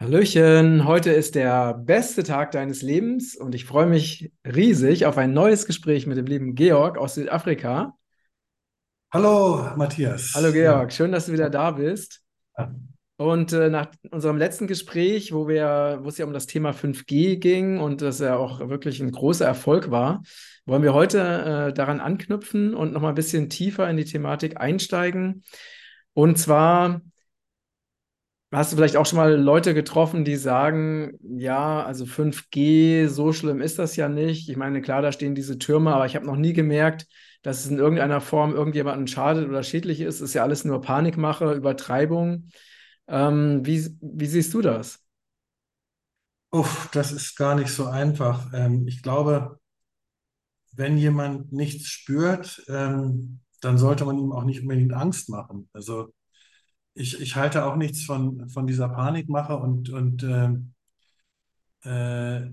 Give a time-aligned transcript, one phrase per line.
[0.00, 5.32] Hallöchen, heute ist der beste Tag deines Lebens und ich freue mich riesig auf ein
[5.32, 7.96] neues Gespräch mit dem lieben Georg aus Südafrika.
[9.12, 10.32] Hallo Hallo Matthias.
[10.34, 10.50] Ja.
[10.50, 12.22] Georg, schön, dass du wieder da bist.
[13.16, 17.36] Und äh, nach unserem letzten Gespräch, wo wir, wo es ja um das Thema 5G
[17.36, 20.22] ging und das ja auch wirklich ein großer Erfolg war,
[20.66, 25.44] wollen wir heute äh, daran anknüpfen und nochmal ein bisschen tiefer in die Thematik einsteigen.
[26.12, 27.00] Und zwar
[28.54, 33.60] Hast du vielleicht auch schon mal Leute getroffen, die sagen, ja, also 5G, so schlimm
[33.60, 34.48] ist das ja nicht.
[34.48, 37.06] Ich meine, klar, da stehen diese Türme, aber ich habe noch nie gemerkt,
[37.42, 40.16] dass es in irgendeiner Form irgendjemanden schadet oder schädlich ist.
[40.16, 42.48] Es ist ja alles nur Panikmache, Übertreibung.
[43.08, 45.00] Ähm, wie, wie siehst du das?
[46.52, 48.52] Uff, das ist gar nicht so einfach.
[48.54, 49.58] Ähm, ich glaube,
[50.72, 55.68] wenn jemand nichts spürt, ähm, dann sollte man ihm auch nicht unbedingt Angst machen.
[55.72, 56.12] Also
[56.94, 60.74] ich, ich halte auch nichts von, von dieser Panikmache und, und ähm,
[61.82, 62.50] äh,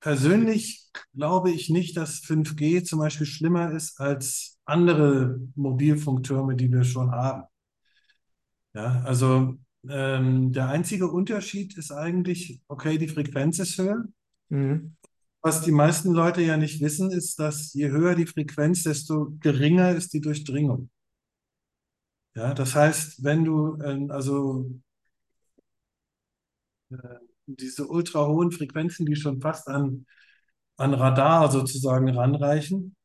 [0.00, 6.84] persönlich glaube ich nicht, dass 5G zum Beispiel schlimmer ist als andere Mobilfunktürme, die wir
[6.84, 7.44] schon haben.
[8.74, 9.56] Ja, also
[9.88, 14.04] ähm, der einzige Unterschied ist eigentlich, okay, die Frequenz ist höher.
[14.48, 14.96] Mhm.
[15.42, 19.92] Was die meisten Leute ja nicht wissen, ist, dass je höher die Frequenz, desto geringer
[19.92, 20.90] ist die Durchdringung.
[22.36, 24.70] Ja, das heißt, wenn du ähm, also
[26.90, 26.96] äh,
[27.46, 30.06] diese ultra hohen Frequenzen, die schon fast an,
[30.76, 32.96] an Radar sozusagen ranreichen,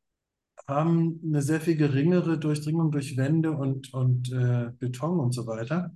[0.68, 5.92] haben eine sehr viel geringere Durchdringung durch Wände und, und äh, Beton und so weiter.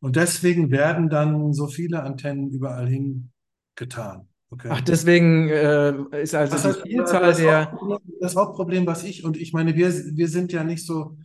[0.00, 4.28] Und deswegen werden dann so viele Antennen überall hingetan.
[4.68, 4.82] Ach, Okay.
[4.82, 7.70] deswegen äh, ist also Das die Vielzahl das der.
[7.70, 11.16] Hauptproblem, das Hauptproblem, was ich, und ich meine, wir, wir sind ja nicht so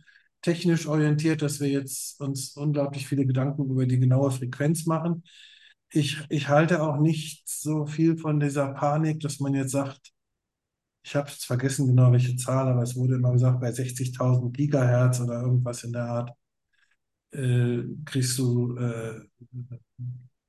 [0.42, 5.24] technisch orientiert, dass wir jetzt uns unglaublich viele Gedanken über die genaue Frequenz machen.
[5.90, 10.12] Ich, ich halte auch nicht so viel von dieser Panik, dass man jetzt sagt,
[11.04, 15.20] ich habe jetzt vergessen genau welche Zahl, aber es wurde immer gesagt, bei 60.000 Gigahertz
[15.20, 16.30] oder irgendwas in der Art
[17.32, 19.20] äh, kriegst du äh,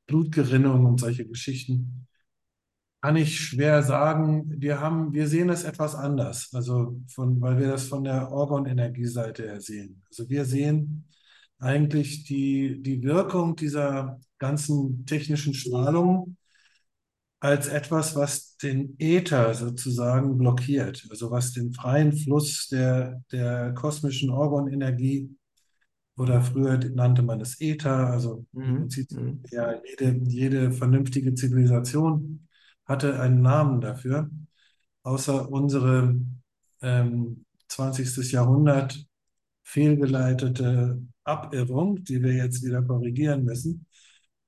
[0.08, 2.08] Blutgerinnung und solche Geschichten.
[3.04, 4.46] Kann ich schwer sagen.
[4.62, 9.44] Wir haben, wir sehen das etwas anders, also von, weil wir das von der Organenergieseite
[9.44, 10.02] her sehen.
[10.08, 11.04] Also wir sehen
[11.60, 16.38] eigentlich die, die Wirkung dieser ganzen technischen Strahlung
[17.42, 24.30] als etwas, was den Äther sozusagen blockiert, also was den freien Fluss der, der kosmischen
[24.30, 25.30] Organenergie
[26.16, 28.88] oder früher nannte man es Äther, also Mhm.
[29.12, 29.44] Mhm.
[29.52, 32.48] ja jede, jede vernünftige Zivilisation
[32.86, 34.30] hatte einen Namen dafür,
[35.04, 36.16] außer unsere
[36.82, 38.32] ähm, 20.
[38.32, 39.06] Jahrhundert
[39.64, 43.86] fehlgeleitete Abirrung, die wir jetzt wieder korrigieren müssen,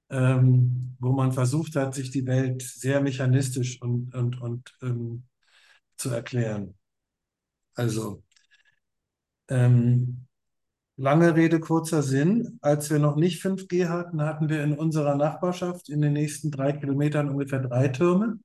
[0.09, 5.23] ähm, wo man versucht hat, sich die Welt sehr mechanistisch und, und, und ähm,
[5.97, 6.75] zu erklären.
[7.75, 8.23] Also,
[9.49, 10.27] ähm,
[10.97, 12.57] lange Rede, kurzer Sinn.
[12.61, 16.73] Als wir noch nicht 5G hatten, hatten wir in unserer Nachbarschaft in den nächsten drei
[16.73, 18.39] Kilometern ungefähr drei Türme.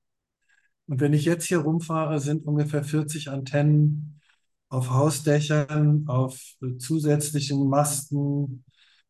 [0.87, 4.19] Und wenn ich jetzt hier rumfahre, sind ungefähr 40 Antennen
[4.69, 6.39] auf Hausdächern, auf
[6.79, 8.63] zusätzlichen Masten,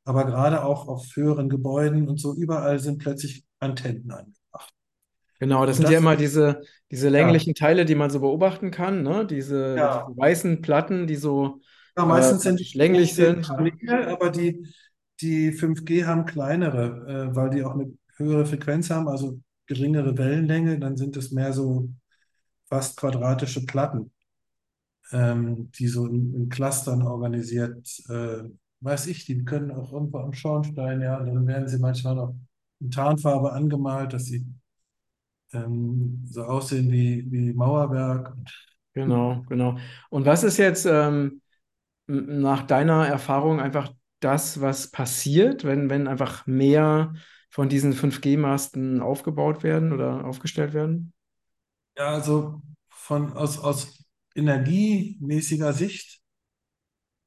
[0.05, 2.35] aber gerade auch auf höheren Gebäuden und so.
[2.35, 4.73] Überall sind plötzlich Antennen angebracht.
[5.39, 8.19] Genau, das Und sind ja das, immer diese, diese ja, länglichen Teile, die man so
[8.19, 9.25] beobachten kann, ne?
[9.25, 11.61] Diese, ja, diese weißen Platten, die so
[11.97, 13.41] ja, äh, meistens sind praktisch länglich nicht sehr sind.
[13.41, 14.65] Kleine, aber die,
[15.21, 20.79] die 5G haben kleinere, äh, weil die auch eine höhere Frequenz haben, also geringere Wellenlänge.
[20.79, 21.89] Dann sind es mehr so
[22.69, 24.11] fast quadratische Platten.
[25.11, 28.43] ähm, die so in, in Clustern organisiert, äh,
[28.81, 32.35] weiß ich, die können auch irgendwo am Schornstein, ja, und dann werden sie manchmal noch
[32.79, 34.45] in Tarnfarbe angemalt, dass sie
[35.53, 38.35] ähm, so aussehen wie, wie Mauerwerk.
[38.93, 39.77] Genau, genau.
[40.09, 41.40] Und was ist jetzt ähm,
[42.07, 47.13] nach deiner Erfahrung einfach das, was passiert, wenn, wenn einfach mehr
[47.49, 51.13] von diesen 5G-Masten aufgebaut werden oder aufgestellt werden?
[51.97, 54.05] Ja, also von, aus, aus
[54.35, 56.21] energiemäßiger Sicht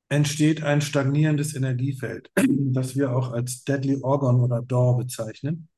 [0.08, 2.30] entsteht ein stagnierendes Energiefeld,
[2.72, 5.68] das wir auch als Deadly Organ oder DOR bezeichnen.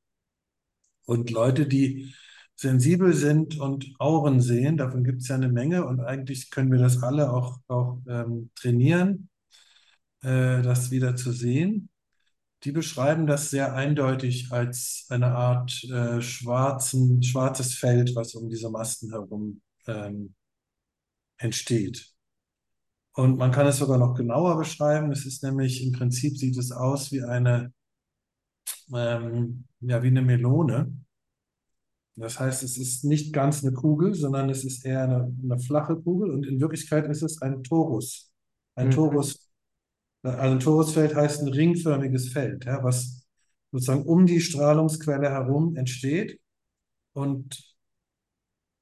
[1.05, 2.13] Und Leute, die
[2.57, 6.79] sensibel sind und Auren sehen, davon gibt es ja eine Menge und eigentlich können wir
[6.79, 9.29] das alle auch, auch ähm, trainieren,
[10.23, 11.89] äh, das wieder zu sehen.
[12.63, 18.71] Die beschreiben das sehr eindeutig als eine Art äh, schwarzen, schwarzes Feld, was um diese
[18.71, 20.33] Masten herum ähm,
[21.37, 22.11] entsteht.
[23.13, 25.11] Und man kann es sogar noch genauer beschreiben.
[25.11, 27.71] Es ist nämlich im Prinzip sieht es aus wie eine
[28.93, 30.91] ähm, ja, wie eine Melone.
[32.17, 35.97] Das heißt, es ist nicht ganz eine Kugel, sondern es ist eher eine, eine flache
[35.97, 38.31] Kugel und in Wirklichkeit ist es ein Torus.
[38.75, 38.91] Ein Mhm.
[38.91, 39.49] Torus,
[40.23, 43.25] also ein Torusfeld heißt ein ringförmiges Feld, ja, was
[43.71, 46.39] sozusagen um die Strahlungsquelle herum entsteht
[47.13, 47.75] und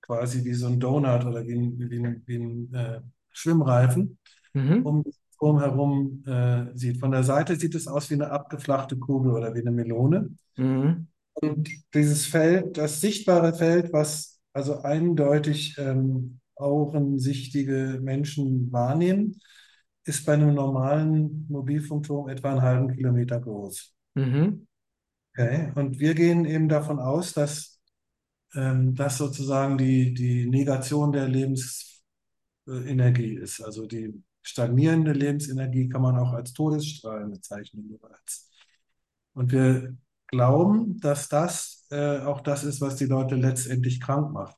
[0.02, 3.02] quasi wie so ein Donut oder wie ein, wie ein, wie ein äh,
[3.32, 4.18] Schwimmreifen
[4.54, 4.84] Mhm.
[4.84, 7.00] um den Turm herum äh, sieht.
[7.00, 10.32] Von der Seite sieht es aus wie eine abgeflachte Kugel oder wie eine Melone.
[10.58, 11.08] Mhm.
[11.42, 19.40] Und dieses Feld, das sichtbare Feld, was also eindeutig ähm, augensichtige Menschen wahrnehmen,
[20.06, 23.94] ist bei einem normalen Mobilfunkturm etwa einen halben Kilometer groß.
[24.14, 24.68] Mhm.
[25.34, 25.72] Okay?
[25.76, 27.82] Und wir gehen eben davon aus, dass
[28.54, 33.62] ähm, das sozusagen die, die Negation der Lebensenergie ist.
[33.62, 38.50] Also die stagnierende Lebensenergie kann man auch als Todesstrahlen bezeichnen bereits.
[39.34, 39.98] Und wir
[40.36, 44.56] glauben, dass das äh, auch das ist, was die Leute letztendlich krank macht.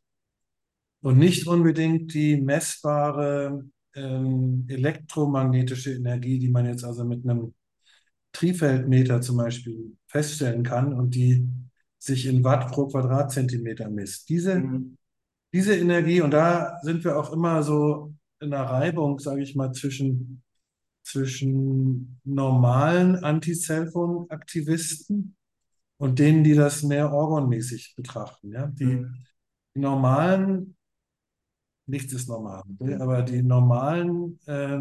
[1.02, 3.64] Und nicht unbedingt die messbare
[3.96, 7.54] ähm, elektromagnetische Energie, die man jetzt also mit einem
[8.34, 11.48] Trifeldmeter zum Beispiel feststellen kann und die
[12.00, 14.28] sich in Watt pro Quadratzentimeter misst.
[14.30, 14.98] Diese, Mhm.
[15.54, 19.72] diese Energie, und da sind wir auch immer so in einer Reibung, sage ich mal,
[19.72, 20.44] zwischen,
[21.04, 25.37] zwischen normalen Anti-Cellphone-Aktivisten
[25.98, 28.52] und denen, die das mehr organmäßig betrachten.
[28.54, 28.68] Ja?
[28.68, 29.16] Die, Mhm.
[29.76, 30.76] die normalen,
[31.86, 33.00] nichts ist normal, ne?
[33.02, 34.80] aber die normalen äh,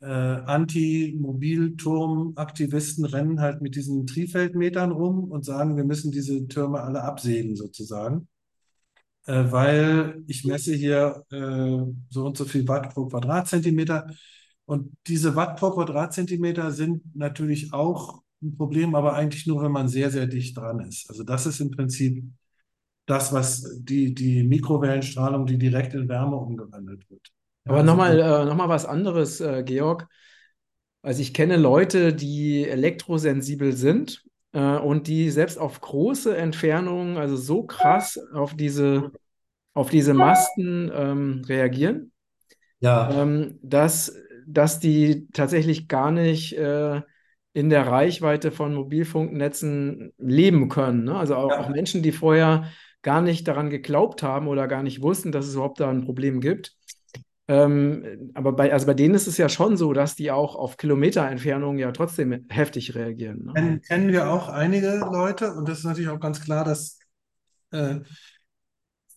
[0.00, 7.02] äh, Anti-Mobilturm-Aktivisten rennen halt mit diesen Trifeldmetern rum und sagen, wir müssen diese Türme alle
[7.02, 8.28] absägen sozusagen,
[9.26, 11.78] äh, weil ich messe hier äh,
[12.10, 14.06] so und so viel Watt pro Quadratzentimeter
[14.66, 19.88] und diese Watt pro Quadratzentimeter sind natürlich auch ein Problem, aber eigentlich nur, wenn man
[19.88, 21.08] sehr, sehr dicht dran ist.
[21.10, 22.24] Also das ist im Prinzip
[23.06, 27.32] das, was die, die Mikrowellenstrahlung, die direkt in Wärme umgewandelt wird.
[27.64, 30.06] Aber also nochmal äh, noch mal was anderes, äh, Georg.
[31.02, 37.36] Also ich kenne Leute, die elektrosensibel sind äh, und die selbst auf große Entfernungen, also
[37.36, 39.12] so krass auf diese,
[39.74, 42.12] auf diese Masten ähm, reagieren,
[42.80, 44.14] ja, ähm, dass,
[44.46, 47.00] dass die tatsächlich gar nicht äh,
[47.52, 51.04] in der Reichweite von Mobilfunknetzen leben können.
[51.04, 51.16] Ne?
[51.16, 52.70] Also auch, auch ja, Menschen, die vorher
[53.02, 56.40] gar nicht daran geglaubt haben oder gar nicht wussten, dass es überhaupt da ein Problem
[56.40, 56.76] gibt.
[57.50, 60.76] Ähm, aber bei, also bei denen ist es ja schon so, dass die auch auf
[60.76, 63.46] Kilometerentfernung ja trotzdem heftig reagieren.
[63.46, 63.52] Ne?
[63.54, 66.98] kennen, kennen wir auch einige Leute und das ist natürlich auch ganz klar, dass
[67.70, 68.00] äh,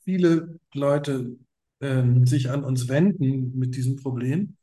[0.06, 1.36] viele Leute
[1.82, 4.56] ähm, sich an uns wenden mit diesem Problem.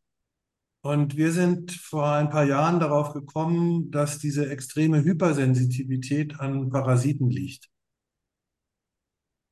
[0.81, 7.31] Und wir sind vor ein paar Jahren darauf gekommen, dass diese extreme Hypersensitivität an Parasiten
[7.31, 7.69] liegt.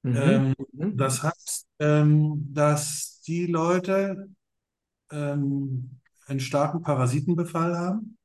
[0.02, 0.17] Mhm.
[0.17, 0.96] Ähm, Mhm.
[0.96, 4.28] das heißt, ähm, dass die Leute
[5.11, 8.19] ähm, einen starken Parasitenbefall haben.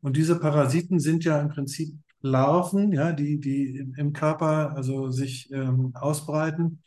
[0.00, 5.50] Und diese Parasiten sind ja im Prinzip Larven, ja, die, die im Körper also sich
[5.52, 6.82] ähm, ausbreiten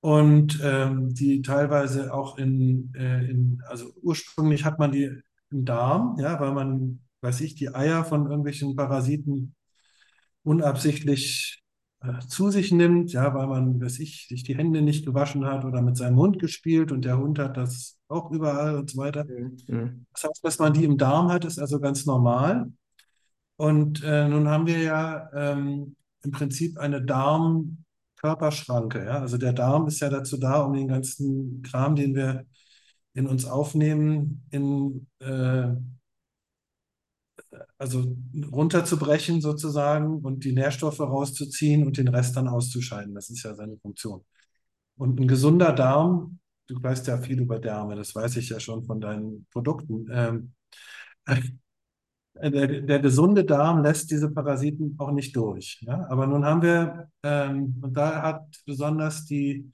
[0.00, 5.10] und ähm, die teilweise auch in, äh, in, also ursprünglich hat man die
[5.50, 9.54] im Darm, ja, weil man, weiß ich, die Eier von irgendwelchen Parasiten
[10.42, 11.62] unabsichtlich
[12.00, 15.64] äh, zu sich nimmt, ja, weil man, weiß ich, sich die Hände nicht gewaschen hat
[15.64, 19.24] oder mit seinem Hund gespielt und der Hund hat das auch überall und so weiter.
[19.24, 19.56] Mhm.
[19.66, 20.06] Mhm.
[20.12, 22.70] Das heißt, dass man die im Darm hat, ist also ganz normal.
[23.56, 27.02] Und äh, nun haben wir ja ähm, im Prinzip eine
[28.16, 29.04] Darm-Körperschranke.
[29.04, 29.20] Ja?
[29.20, 32.46] Also der Darm ist ja dazu da, um den ganzen Kram, den wir
[33.14, 35.68] in uns aufnehmen, in, äh,
[37.78, 38.16] also
[38.52, 43.14] runterzubrechen sozusagen und die Nährstoffe rauszuziehen und den Rest dann auszuscheiden.
[43.14, 44.24] Das ist ja seine Funktion.
[44.96, 48.84] Und ein gesunder Darm, du weißt ja viel über Därme, das weiß ich ja schon
[48.84, 50.06] von deinen Produkten.
[50.10, 50.54] Ähm,
[52.42, 55.78] der, der gesunde Darm lässt diese Parasiten auch nicht durch.
[55.82, 56.06] Ja?
[56.08, 59.70] Aber nun haben wir, ähm, und da hat besonders die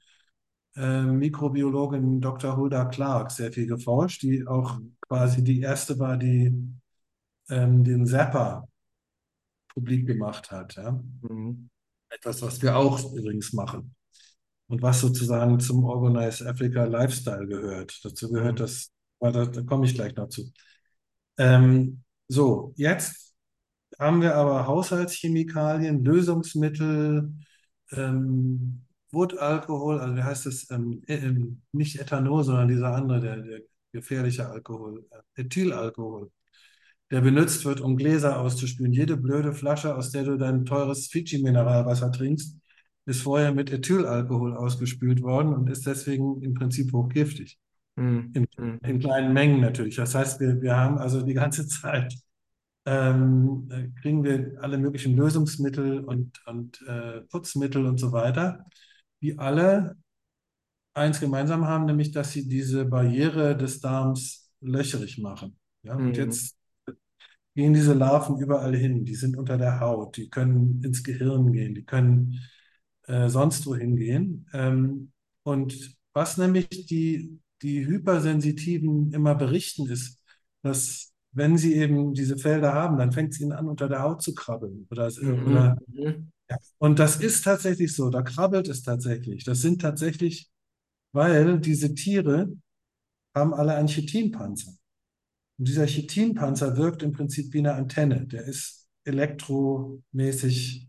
[0.77, 2.57] äh, Mikrobiologin Dr.
[2.57, 6.53] Hulda Clark sehr viel geforscht, die auch quasi die erste war, die
[7.49, 8.69] ähm, den Zapper
[9.75, 10.77] publik gemacht hat.
[10.77, 11.01] Ja?
[11.23, 11.69] Mhm.
[12.11, 13.95] Etwas, was wir auch übrigens machen.
[14.69, 18.01] Und was sozusagen zum Organized Africa Lifestyle gehört.
[18.05, 18.63] Dazu gehört Mhm.
[18.63, 18.91] das,
[19.21, 20.51] da, da komme ich gleich noch zu.
[21.39, 23.35] Ähm, so, jetzt
[23.99, 27.33] haben wir aber Haushaltschemikalien, Lösungsmittel,
[27.93, 30.71] ähm, Wutalkohol, also wie heißt das?
[30.71, 33.61] Ähm, äh, ähm, nicht Ethanol, sondern dieser andere, der, der
[33.93, 36.31] gefährliche Alkohol, äh, Ethylalkohol.
[37.11, 38.93] der benutzt wird, um Gläser auszuspülen.
[38.93, 42.57] Jede blöde Flasche, aus der du dein teures Fidschi-Mineralwasser trinkst,
[43.07, 47.59] ist vorher mit Ethylalkohol ausgespült worden und ist deswegen im Prinzip hochgiftig.
[47.97, 48.33] Mhm.
[48.35, 48.47] In,
[48.83, 49.97] in kleinen Mengen natürlich.
[49.97, 52.15] Das heißt, wir, wir haben also die ganze Zeit
[52.87, 53.69] ähm,
[54.03, 58.67] kriegen wir alle möglichen Lösungsmittel und, und äh, Putzmittel und so weiter,
[59.23, 59.97] die alle
[60.95, 65.59] eins gemeinsam haben, nämlich dass sie diese Barriere des Darms löcherig machen.
[65.83, 65.97] Ja?
[65.97, 66.17] Und Mhm.
[66.17, 66.57] jetzt
[67.55, 69.05] gehen diese Larven überall hin.
[69.05, 72.41] Die sind unter der Haut, die können ins Gehirn gehen, die können
[73.07, 74.47] äh, sonst wohin gehen.
[74.53, 80.19] Ähm, und was nämlich die, die Hypersensitiven immer berichten, ist,
[80.63, 84.23] dass wenn sie eben diese Felder haben, dann fängt es ihnen an, unter der Haut
[84.23, 84.87] zu krabbeln.
[84.91, 85.47] Oder, Mhm.
[85.47, 86.33] oder, Mhm.
[86.51, 86.59] ja.
[86.79, 89.45] Und das ist tatsächlich so, da krabbelt es tatsächlich.
[89.45, 90.51] Das sind tatsächlich,
[91.13, 92.53] weil diese Tiere
[93.35, 94.73] haben alle einen Chitinpanzer.
[95.59, 98.27] Und dieser Chitinpanzer wirkt im Prinzip wie eine Antenne.
[98.27, 100.89] Der ist elektromäßig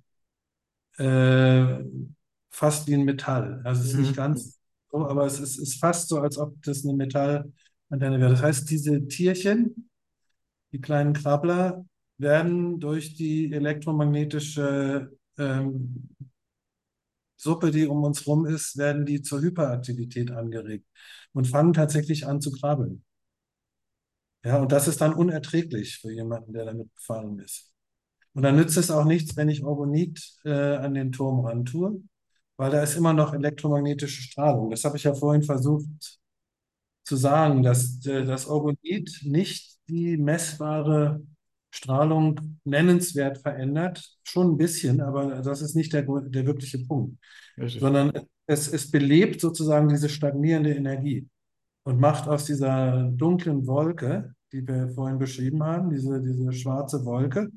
[0.97, 1.77] äh,
[2.51, 3.61] fast wie ein Metall.
[3.63, 4.15] Also es ist nicht Mhm.
[4.15, 4.59] ganz
[4.93, 8.31] so, aber es ist, ist fast so, als ob das eine Metallantenne wäre.
[8.31, 9.89] Das heißt, diese Tierchen,
[10.73, 11.85] die kleinen Krabbler,
[12.19, 16.09] werden durch die elektromagnetische ähm,
[17.37, 20.87] Suppe, die um uns rum ist, werden die zur Hyperaktivität angeregt
[21.33, 23.03] und fangen tatsächlich an zu krabbeln.
[24.45, 27.73] Ja, und das ist dann unerträglich für jemanden, der damit befallen ist.
[28.33, 32.01] Und dann nützt es auch nichts, wenn ich Orgonit äh, an den Turm rantue,
[32.57, 34.69] weil da ist immer noch elektromagnetische Strahlung.
[34.69, 36.19] Das habe ich ja vorhin versucht
[37.03, 41.21] zu sagen, dass äh, das Orgonit nicht die messbare
[41.71, 44.17] Strahlung nennenswert verändert.
[44.23, 47.17] Schon ein bisschen, aber das ist nicht der, der wirkliche Punkt,
[47.57, 47.81] Richtig.
[47.81, 48.13] sondern
[48.45, 51.27] es, es belebt sozusagen diese stagnierende Energie
[51.83, 57.49] und macht aus dieser dunklen Wolke, die wir vorhin beschrieben haben, diese, diese schwarze Wolke,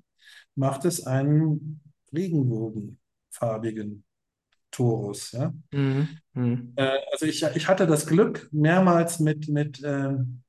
[0.55, 1.81] macht es einen
[2.13, 4.06] regenbogenfarbigen
[4.77, 5.33] Torus.
[5.33, 5.53] Ja?
[5.73, 6.09] Mhm.
[6.35, 6.73] Mhm.
[6.77, 10.43] Äh, also ich, ich hatte das Glück, mehrmals mit, mit ähm,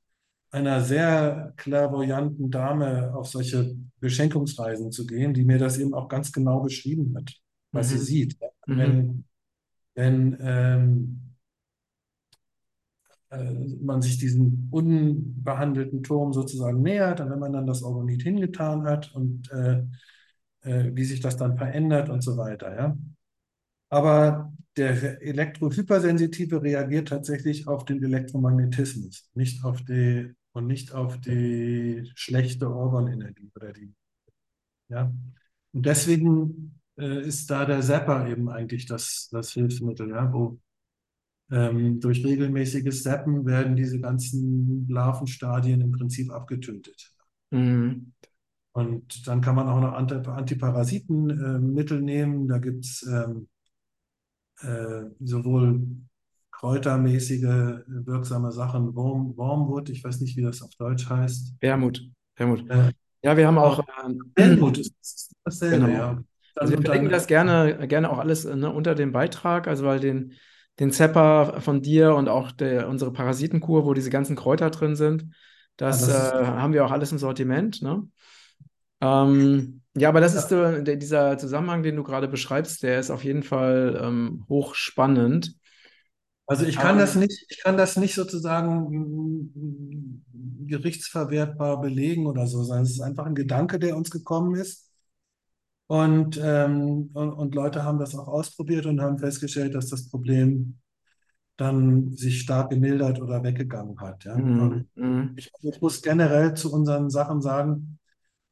[0.51, 6.31] einer sehr clairvoyanten Dame auf solche Beschenkungsreisen zu gehen, die mir das eben auch ganz
[6.31, 7.33] genau beschrieben hat,
[7.71, 8.01] was sie Mhm.
[8.01, 8.37] sieht.
[8.41, 8.47] Ja?
[8.65, 8.77] Mhm.
[8.77, 9.25] Wenn,
[9.95, 11.21] wenn ähm,
[13.29, 13.43] äh,
[13.81, 19.13] man sich diesem unbehandelten Turm sozusagen nähert, und wenn man dann das Orgonit hingetan hat
[19.15, 19.83] und äh,
[20.61, 22.75] äh, wie sich das dann verändert und so weiter.
[22.75, 22.97] Ja?
[23.89, 32.09] Aber der Elektrohypersensitive reagiert tatsächlich auf den Elektromagnetismus, nicht auf die und nicht auf die
[32.15, 33.93] schlechte Organenergie oder die.
[34.89, 35.11] Ja?
[35.73, 40.31] Und deswegen äh, ist da der Zapper eben eigentlich das, das Hilfsmittel, ja?
[40.33, 40.59] wo
[41.51, 47.13] ähm, durch regelmäßiges Zappen werden diese ganzen Larvenstadien im Prinzip abgetötet.
[47.51, 48.13] Mhm.
[48.73, 52.47] Und dann kann man auch noch Anti- Antiparasitenmittel nehmen.
[52.47, 53.47] Da gibt es ähm,
[54.61, 55.81] äh, sowohl
[56.51, 61.55] kräutermäßige äh, wirksame Sachen, Worm, Wormwood, ich weiß nicht, wie das auf Deutsch heißt.
[61.61, 62.01] Wermut.
[62.35, 62.69] Wermut.
[62.69, 62.91] Äh,
[63.23, 65.97] Ja, wir haben auch, auch äh, Wermut ist ist dasselbe, Genau.
[65.97, 66.23] ja.
[66.55, 70.33] Also wir verlinken das gerne, gerne auch alles ne, unter dem Beitrag, also weil den,
[70.79, 75.27] den Zepper von dir und auch der, unsere Parasitenkur, wo diese ganzen Kräuter drin sind,
[75.75, 77.83] das, Ah, das äh, haben wir auch alles im Sortiment.
[77.83, 78.07] Ne?
[79.01, 83.09] Ähm, ja, aber das ist so, der, dieser Zusammenhang, den du gerade beschreibst, der ist
[83.11, 85.55] auf jeden Fall ähm, hochspannend.
[86.45, 92.47] Also ich kann Ähm, das nicht, ich kann das nicht sozusagen mm, gerichtsverwertbar belegen oder
[92.47, 94.89] so, sondern es ist einfach ein Gedanke, der uns gekommen ist.
[95.87, 100.79] Und, ähm, und, und Leute haben das auch ausprobiert und haben festgestellt, dass das Problem
[101.57, 104.25] dann sich stark gemildert oder weggegangen hat.
[104.25, 104.45] Ja?
[104.95, 105.33] Mhm.
[105.35, 107.96] ich, ich muss generell zu unseren Sachen sagen,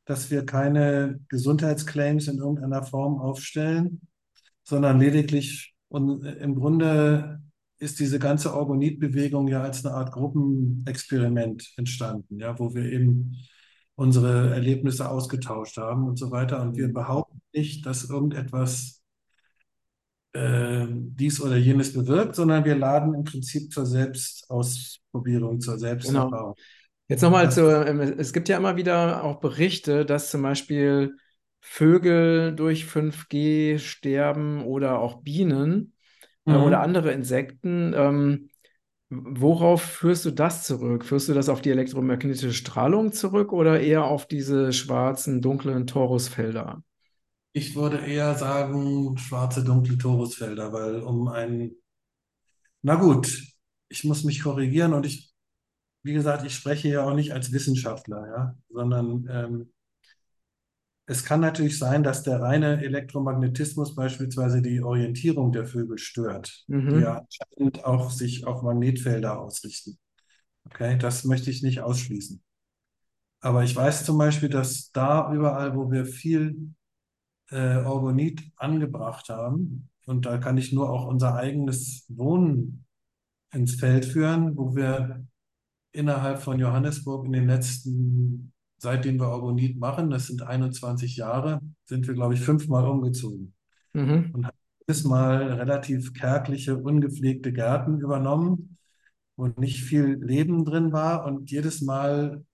[0.05, 4.01] dass wir keine Gesundheitsclaims in irgendeiner Form aufstellen,
[4.63, 7.41] sondern lediglich und im Grunde
[7.77, 13.35] ist diese ganze Orgonit-Bewegung ja als eine Art Gruppenexperiment entstanden, ja, wo wir eben
[13.95, 16.61] unsere Erlebnisse ausgetauscht haben und so weiter.
[16.61, 19.01] Und wir behaupten nicht, dass irgendetwas
[20.33, 26.55] äh, dies oder jenes bewirkt, sondern wir laden im Prinzip zur Selbstausprobierung, zur Selbsterfahrung.
[27.07, 31.17] Jetzt nochmal zu, ähm, es gibt ja immer wieder auch Berichte, dass zum Beispiel
[31.61, 35.93] Vögel durch 5G sterben oder auch Bienen
[36.47, 36.55] äh, Mhm.
[36.55, 37.93] oder andere Insekten.
[37.95, 38.49] Ähm,
[39.09, 41.05] worauf führst du das zurück?
[41.05, 46.83] Führst du das auf die elektromagnetische Strahlung zurück oder eher auf diese schwarzen, dunklen Torusfelder?
[47.53, 51.71] Ich würde eher sagen, schwarze, dunkle Torusfelder, weil um ein,
[52.81, 53.27] na gut,
[53.89, 55.33] ich muss mich korrigieren und ich,
[56.05, 59.73] wie gesagt, ich spreche ja auch nicht als Wissenschaftler, ja, sondern ähm,
[61.07, 66.97] es kann natürlich sein, dass der reine Elektromagnetismus beispielsweise die Orientierung der Vögel stört, die
[66.97, 66.99] Mhm.
[66.99, 69.97] ja anscheinend auch sich auf Magnetfelder ausrichten.
[70.65, 72.41] Okay, das möchte ich nicht ausschließen.
[73.41, 76.73] Aber ich weiß zum Beispiel, dass da überall, wo wir viel
[77.51, 82.85] äh, Orgonit angebracht haben, und da kann ich nur auch unser eigenes Wohnen
[83.53, 85.25] ins Feld führen, wo wir
[85.95, 92.07] innerhalb von Johannesburg in den letzten, seitdem wir Orgonit machen, das sind 21 Jahre, sind
[92.07, 93.53] wir, glaube ich, fünfmal umgezogen
[93.93, 94.33] Mhm.
[94.33, 98.77] und haben jedes Mal relativ kärgliche, ungepflegte Gärten übernommen,
[99.37, 101.25] wo nicht viel Leben drin war.
[101.25, 102.45] Und jedes Mal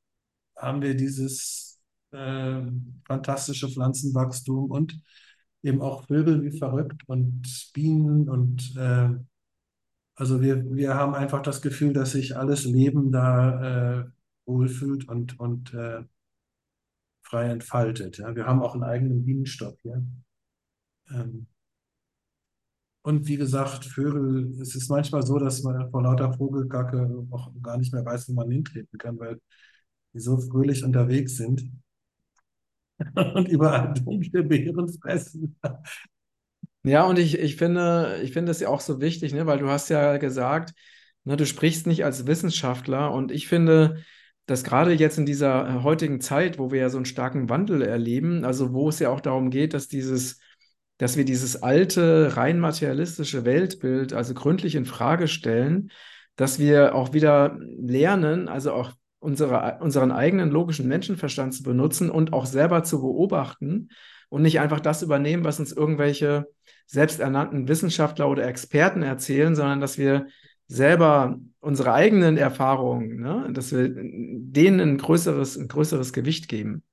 [0.57, 1.79] haben wir dieses
[2.11, 2.61] äh,
[3.05, 4.99] fantastische Pflanzenwachstum und
[5.63, 7.43] eben auch Vögel wie verrückt und
[7.73, 9.09] Bienen und äh,
[10.21, 14.05] also wir, wir haben einfach das Gefühl, dass sich alles Leben da äh,
[14.45, 16.03] wohlfühlt und, und äh,
[17.23, 18.19] frei entfaltet.
[18.19, 18.35] Ja.
[18.35, 20.05] Wir haben auch einen eigenen Bienenstock hier.
[21.09, 21.47] Ähm,
[23.01, 27.79] und wie gesagt, Vögel, es ist manchmal so, dass man vor lauter Vogelkacke auch gar
[27.79, 29.41] nicht mehr weiß, wo man hintreten kann, weil
[30.13, 31.67] die so fröhlich unterwegs sind
[33.33, 35.57] und überall dunkle Beeren fressen.
[36.83, 39.69] Ja, und ich, ich finde, ich finde es ja auch so wichtig, ne, weil du
[39.69, 40.73] hast ja gesagt,
[41.23, 43.11] ne, du sprichst nicht als Wissenschaftler.
[43.11, 44.03] Und ich finde,
[44.47, 47.83] dass gerade jetzt in dieser äh, heutigen Zeit, wo wir ja so einen starken Wandel
[47.83, 50.39] erleben, also wo es ja auch darum geht, dass dieses,
[50.97, 55.91] dass wir dieses alte, rein materialistische Weltbild also gründlich in Frage stellen,
[56.35, 62.33] dass wir auch wieder lernen, also auch unsere, unseren eigenen logischen Menschenverstand zu benutzen und
[62.33, 63.89] auch selber zu beobachten
[64.31, 66.47] und nicht einfach das übernehmen, was uns irgendwelche
[66.87, 70.27] selbsternannten Wissenschaftler oder Experten erzählen, sondern dass wir
[70.67, 76.83] selber unsere eigenen Erfahrungen, ne, dass wir denen ein größeres, ein größeres Gewicht geben.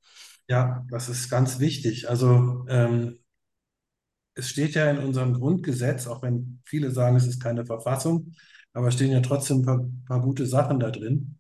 [0.49, 2.11] Ja, das ist ganz wichtig.
[2.11, 3.21] Also ähm,
[4.35, 8.35] es steht ja in unserem Grundgesetz, auch wenn viele sagen, es ist keine Verfassung,
[8.73, 11.39] aber es stehen ja trotzdem ein paar, paar gute Sachen da drin,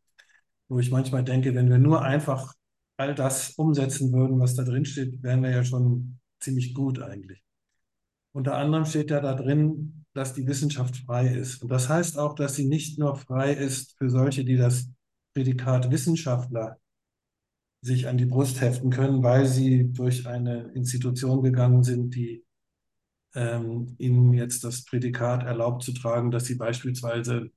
[0.68, 2.54] wo ich manchmal denke, wenn wir nur einfach
[2.98, 7.42] all das umsetzen würden, was da drin steht, wären wir ja schon ziemlich gut eigentlich.
[8.32, 11.62] Unter anderem steht ja da drin, dass die Wissenschaft frei ist.
[11.62, 14.90] Und das heißt auch, dass sie nicht nur frei ist für solche, die das
[15.32, 16.78] Prädikat Wissenschaftler
[17.80, 22.44] sich an die Brust heften können, weil sie durch eine Institution gegangen sind, die
[23.34, 27.52] ähm, ihnen jetzt das Prädikat erlaubt zu tragen, dass sie beispielsweise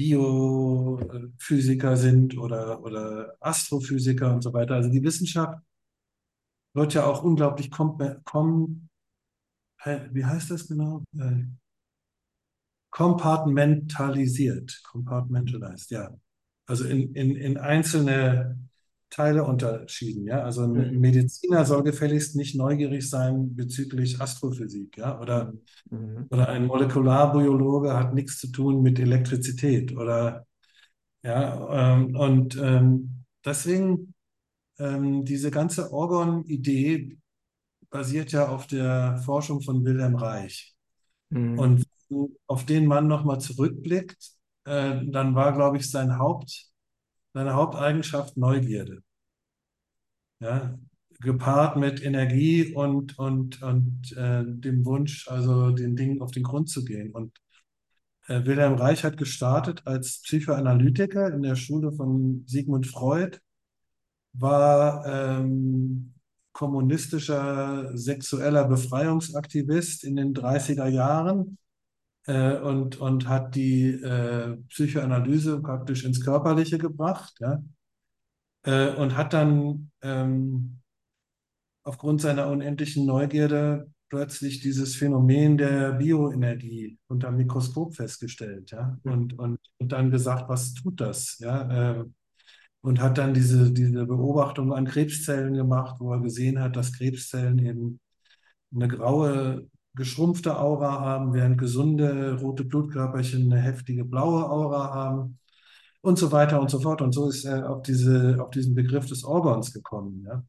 [0.00, 4.76] Biophysiker sind oder, oder Astrophysiker und so weiter.
[4.76, 5.60] Also die Wissenschaft
[6.72, 8.88] wird ja auch unglaublich kom, kom
[9.84, 11.02] wie heißt das genau?
[11.18, 11.44] Äh,
[12.90, 16.16] kompartmentalisiert, compartmentalized, ja.
[16.66, 18.58] Also in, in, in einzelne
[19.10, 20.42] Teile unterschieden, ja.
[20.44, 21.00] Also ein Mhm.
[21.00, 25.20] Mediziner soll gefälligst nicht neugierig sein bezüglich Astrophysik, ja.
[25.20, 25.54] Oder,
[25.90, 26.30] Mhm.
[26.30, 30.46] oder ein Molekularbiologe hat nichts zu tun mit Elektrizität oder,
[31.22, 31.94] ja.
[31.96, 34.14] Ähm, und ähm, deswegen
[34.78, 37.18] ähm, diese ganze Orgon-Idee
[37.90, 40.74] basiert ja auf der Forschung von Wilhelm Reich.
[41.30, 41.56] Mhm.
[41.56, 41.86] Und
[42.46, 44.32] auf den Mann nochmal zurückblickt,
[44.64, 46.69] äh, dann war, glaube ich, sein Haupt,
[47.32, 49.02] seine Haupteigenschaft Neugierde.
[50.40, 50.78] Ja,
[51.20, 56.70] gepaart mit Energie und, und, und äh, dem Wunsch, also den Dingen auf den Grund
[56.70, 57.12] zu gehen.
[57.12, 57.38] Und
[58.26, 63.38] äh, Wilhelm Reich hat gestartet als Psychoanalytiker in der Schule von Sigmund Freud,
[64.32, 66.14] war ähm,
[66.52, 71.58] kommunistischer sexueller Befreiungsaktivist in den 30er Jahren
[72.30, 77.62] äh, und, und hat die äh, Psychoanalyse praktisch ins Körperliche gebracht, ja,
[78.62, 80.78] äh, und hat dann ähm,
[81.82, 89.36] aufgrund seiner unendlichen Neugierde plötzlich dieses Phänomen der Bioenergie unter dem Mikroskop festgestellt, ja, und,
[89.38, 92.04] und, und dann gesagt, was tut das, ja, äh,
[92.82, 97.58] und hat dann diese, diese Beobachtung an Krebszellen gemacht, wo er gesehen hat, dass Krebszellen
[97.58, 98.00] eben
[98.72, 105.38] eine graue, geschrumpfte Aura haben, während gesunde rote Blutkörperchen eine heftige blaue Aura haben
[106.00, 107.02] und so weiter und so fort.
[107.02, 110.24] Und so ist er auf, diese, auf diesen Begriff des Organs gekommen.
[110.26, 110.44] Ja?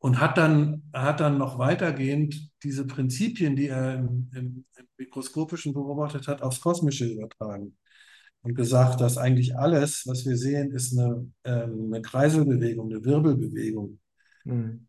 [0.00, 5.72] Und hat dann, hat dann noch weitergehend diese Prinzipien, die er im, im, im Mikroskopischen
[5.72, 7.76] beobachtet hat, aufs Kosmische übertragen
[8.42, 13.98] und gesagt, dass eigentlich alles, was wir sehen, ist eine, ähm, eine Kreiselbewegung, eine Wirbelbewegung.
[14.44, 14.87] Mhm.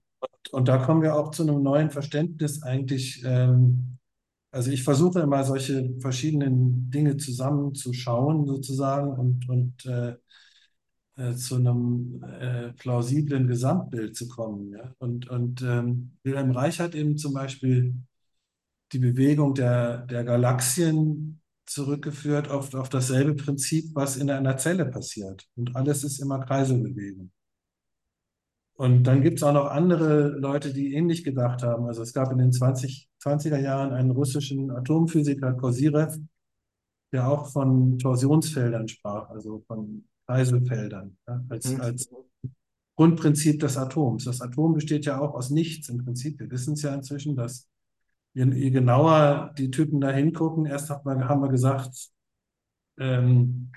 [0.52, 4.00] Und da kommen wir auch zu einem neuen Verständnis eigentlich ähm,
[4.52, 10.16] also ich versuche immer solche verschiedenen Dinge zusammenzuschauen sozusagen und, und äh,
[11.18, 14.72] äh, zu einem äh, plausiblen Gesamtbild zu kommen.
[14.72, 14.94] Ja?
[15.00, 17.96] Und, und ähm, Wilhelm Reich hat eben zum Beispiel
[18.92, 25.48] die Bewegung der, der Galaxien zurückgeführt auf, auf dasselbe Prinzip, was in einer Zelle passiert.
[25.56, 27.32] Und alles ist immer Kreiselbewegung.
[28.80, 31.86] Und dann gibt es auch noch andere Leute, die ähnlich gedacht haben.
[31.88, 36.18] Also es gab in den 20, 20er Jahren einen russischen Atomphysiker, Kosirev,
[37.12, 41.82] der auch von Torsionsfeldern sprach, also von Kreiselfeldern, ja, als, mhm.
[41.82, 42.10] als
[42.96, 44.24] Grundprinzip des Atoms.
[44.24, 46.40] Das Atom besteht ja auch aus nichts im Prinzip.
[46.40, 47.68] Wir wissen es ja inzwischen, dass
[48.34, 52.12] je, je genauer die Typen da hingucken, erst hat man, haben wir gesagt,
[52.98, 53.74] ähm,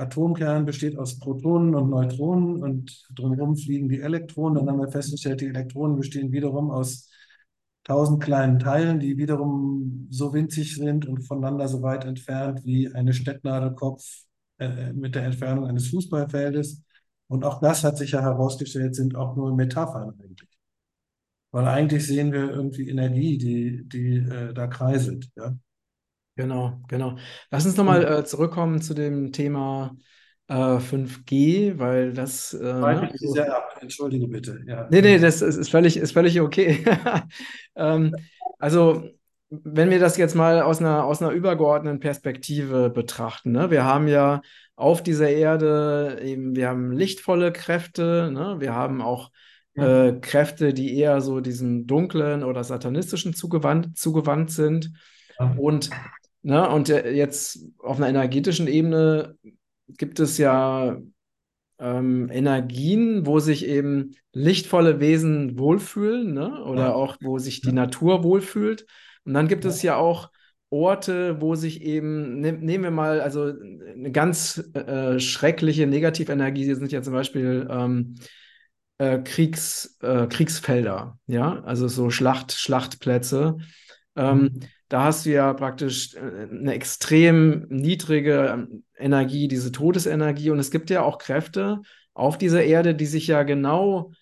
[0.00, 4.56] Atomkern besteht aus Protonen und Neutronen und drumherum fliegen die Elektronen.
[4.56, 7.10] Dann haben wir festgestellt, die Elektronen bestehen wiederum aus
[7.84, 13.12] tausend kleinen Teilen, die wiederum so winzig sind und voneinander so weit entfernt wie eine
[13.12, 14.24] Stecknadelkopf
[14.58, 16.82] äh, mit der Entfernung eines Fußballfeldes.
[17.28, 20.48] Und auch das hat sich ja herausgestellt, sind auch nur Metaphern eigentlich.
[21.52, 25.28] Weil eigentlich sehen wir irgendwie Energie, die, die äh, da kreiselt.
[25.36, 25.54] Ja?
[26.36, 27.16] Genau, genau.
[27.50, 29.96] Lass uns nochmal äh, zurückkommen zu dem Thema
[30.48, 32.54] äh, 5G, weil das.
[32.54, 33.10] Äh, ne?
[33.14, 33.78] sehr ab.
[33.80, 34.60] Entschuldige bitte.
[34.66, 34.88] Ja.
[34.90, 36.84] Nee, nee, das ist, ist, völlig, ist völlig okay.
[37.76, 38.14] ähm,
[38.58, 39.04] also,
[39.50, 43.70] wenn wir das jetzt mal aus einer, aus einer übergeordneten Perspektive betrachten, ne?
[43.70, 44.42] wir haben ja
[44.76, 48.56] auf dieser Erde eben, wir haben lichtvolle Kräfte, ne?
[48.60, 49.30] wir haben auch
[49.74, 54.92] äh, Kräfte, die eher so diesen dunklen oder satanistischen zugewandt, zugewandt sind.
[55.56, 55.90] Und,
[56.42, 59.36] ne, und jetzt auf einer energetischen Ebene
[59.88, 60.98] gibt es ja
[61.78, 66.62] ähm, Energien, wo sich eben lichtvolle Wesen wohlfühlen, ne?
[66.64, 66.92] oder ja.
[66.92, 68.86] auch wo sich die Natur wohlfühlt.
[69.24, 69.70] Und dann gibt ja.
[69.70, 70.30] es ja auch
[70.68, 73.52] Orte, wo sich eben, ne, nehmen wir mal, also
[73.92, 78.14] eine ganz äh, schreckliche Negativenergie, sind ja zum Beispiel ähm,
[78.98, 83.56] äh, Kriegs, äh, Kriegsfelder, ja, also so Schlacht, Schlachtplätze.
[84.16, 84.60] Ähm, mhm.
[84.88, 90.50] Da hast du ja praktisch äh, eine extrem niedrige ähm, Energie, diese Todesenergie.
[90.50, 91.80] Und es gibt ja auch Kräfte
[92.14, 94.12] auf dieser Erde, die sich ja genau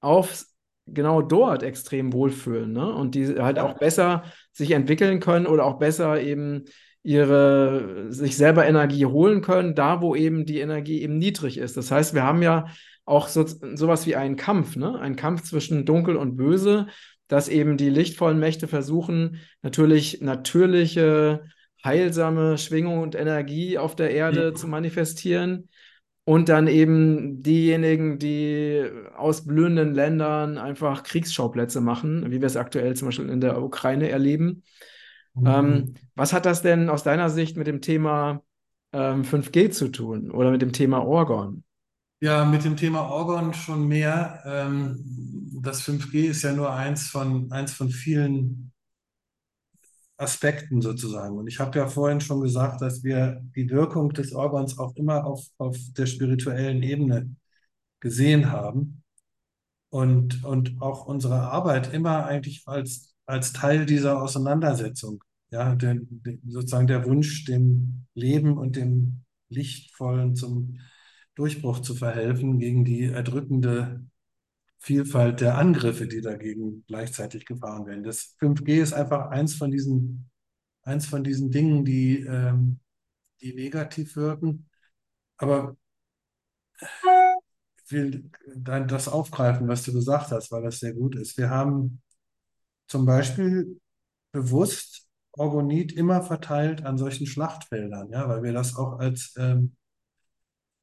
[0.00, 0.44] auf
[0.86, 2.92] genau dort extrem wohlfühlen, ne?
[2.92, 6.64] Und die halt auch besser sich entwickeln können oder auch besser eben
[7.04, 11.76] ihre sich selber Energie holen können, da wo eben die Energie eben niedrig ist.
[11.76, 12.66] Das heißt, wir haben ja
[13.04, 14.98] auch so, sowas wie einen Kampf, ne?
[14.98, 16.86] Ein Kampf zwischen Dunkel und Böse,
[17.28, 21.44] dass eben die lichtvollen Mächte versuchen, natürlich natürliche,
[21.84, 24.54] heilsame Schwingung und Energie auf der Erde ja.
[24.54, 25.68] zu manifestieren.
[26.24, 32.94] Und dann eben diejenigen, die aus blühenden Ländern einfach Kriegsschauplätze machen, wie wir es aktuell
[32.94, 34.62] zum Beispiel in der Ukraine erleben.
[35.34, 35.46] Mhm.
[35.46, 38.42] Ähm, was hat das denn aus deiner Sicht mit dem Thema
[38.92, 41.64] ähm, 5G zu tun oder mit dem Thema Orgon?
[42.22, 44.42] Ja, mit dem Thema Orgon schon mehr.
[44.46, 48.72] Ähm, das 5G ist ja nur eins von, eins von vielen
[50.16, 51.36] Aspekten sozusagen.
[51.36, 55.26] Und ich habe ja vorhin schon gesagt, dass wir die Wirkung des Orgons auch immer
[55.26, 57.34] auf, auf der spirituellen Ebene
[58.00, 59.02] gesehen haben
[59.90, 65.24] und, und auch unsere Arbeit immer eigentlich als, als Teil dieser Auseinandersetzung.
[65.50, 65.98] Ja, der,
[66.48, 70.78] sozusagen der Wunsch, dem Leben und dem Lichtvollen zum
[71.34, 74.04] Durchbruch zu verhelfen gegen die erdrückende
[74.78, 78.04] Vielfalt der Angriffe, die dagegen gleichzeitig gefahren werden.
[78.04, 80.30] Das 5G ist einfach eins von diesen,
[80.82, 82.80] eins von diesen Dingen, die, ähm,
[83.40, 84.68] die negativ wirken.
[85.38, 85.76] Aber
[87.84, 91.36] ich will dann das aufgreifen, was du gesagt hast, weil das sehr gut ist.
[91.36, 92.02] Wir haben
[92.86, 93.80] zum Beispiel
[94.32, 99.76] bewusst Orgonit immer verteilt an solchen Schlachtfeldern, ja, weil wir das auch als ähm,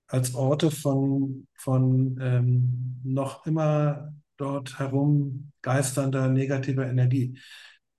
[0.10, 7.40] als Orte von, von ähm, noch immer dort herum geisternder negativer Energie.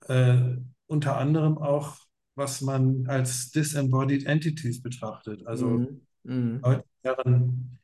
[0.09, 1.97] Äh, unter anderem auch,
[2.35, 6.01] was man als Disembodied Entities betrachtet, also mhm.
[6.25, 6.61] Mhm.
[6.63, 7.79] Leute, deren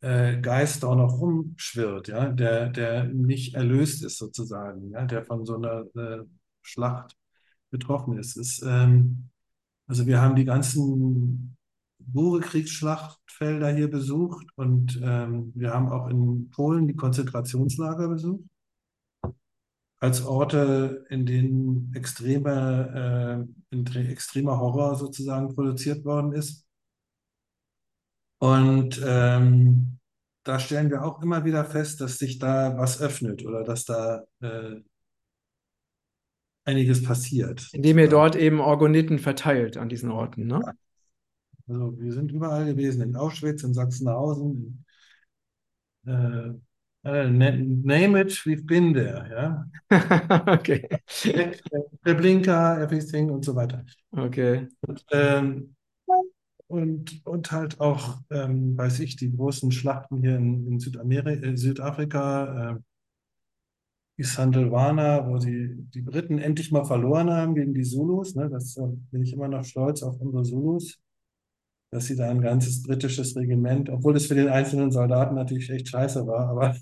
[0.00, 5.46] äh, Geist auch noch rumschwirrt, ja, der, der nicht erlöst ist sozusagen, ja, der von
[5.46, 6.24] so einer äh,
[6.60, 7.16] Schlacht
[7.70, 8.36] betroffen ist.
[8.36, 9.30] ist ähm,
[9.86, 11.56] also wir haben die ganzen
[12.06, 18.44] Bure-Kriegsschlachtfelder hier besucht und ähm, wir haben auch in Polen die Konzentrationslager besucht.
[20.00, 26.66] Als Orte, in denen extreme, äh, extremer Horror sozusagen produziert worden ist.
[28.38, 29.98] Und ähm,
[30.42, 34.24] da stellen wir auch immer wieder fest, dass sich da was öffnet oder dass da
[34.40, 34.80] äh,
[36.64, 37.68] einiges passiert.
[37.72, 40.74] Indem ihr dort eben Orgoniten verteilt an diesen Orten, ne?
[41.68, 44.84] Also wir sind überall gewesen, in Auschwitz, in Sachsenhausen,
[46.06, 46.62] in,
[47.04, 49.66] äh, name it, we've been there, ja.
[50.52, 50.88] okay.
[52.04, 53.84] Treblinka, everything und so weiter.
[54.12, 54.68] Okay.
[54.86, 55.74] Und, ähm,
[56.68, 61.56] und, und halt auch, ähm, weiß ich, die großen Schlachten hier in, in Südamerika, äh,
[61.56, 62.78] Südafrika, äh,
[64.16, 68.34] Isandlwana, wo die, die Briten endlich mal verloren haben gegen die Zulus.
[68.36, 68.48] Ne?
[68.48, 71.01] Das äh, bin ich immer noch stolz auf unsere Zulus,
[71.92, 75.88] dass sie da ein ganzes britisches Regiment, obwohl es für den einzelnen Soldaten natürlich echt
[75.88, 76.74] scheiße war, aber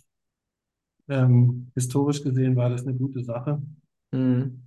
[1.09, 3.61] ähm, historisch gesehen war das eine gute Sache.
[4.13, 4.63] Mhm.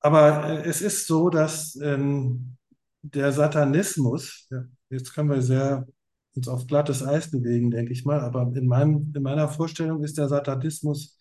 [0.00, 2.56] Aber äh, es ist so, dass ähm,
[3.02, 5.86] der Satanismus, ja, jetzt können wir sehr
[6.36, 10.18] uns auf glattes Eis bewegen, denke ich mal, aber in, meinem, in meiner Vorstellung ist
[10.18, 11.18] der Satanismus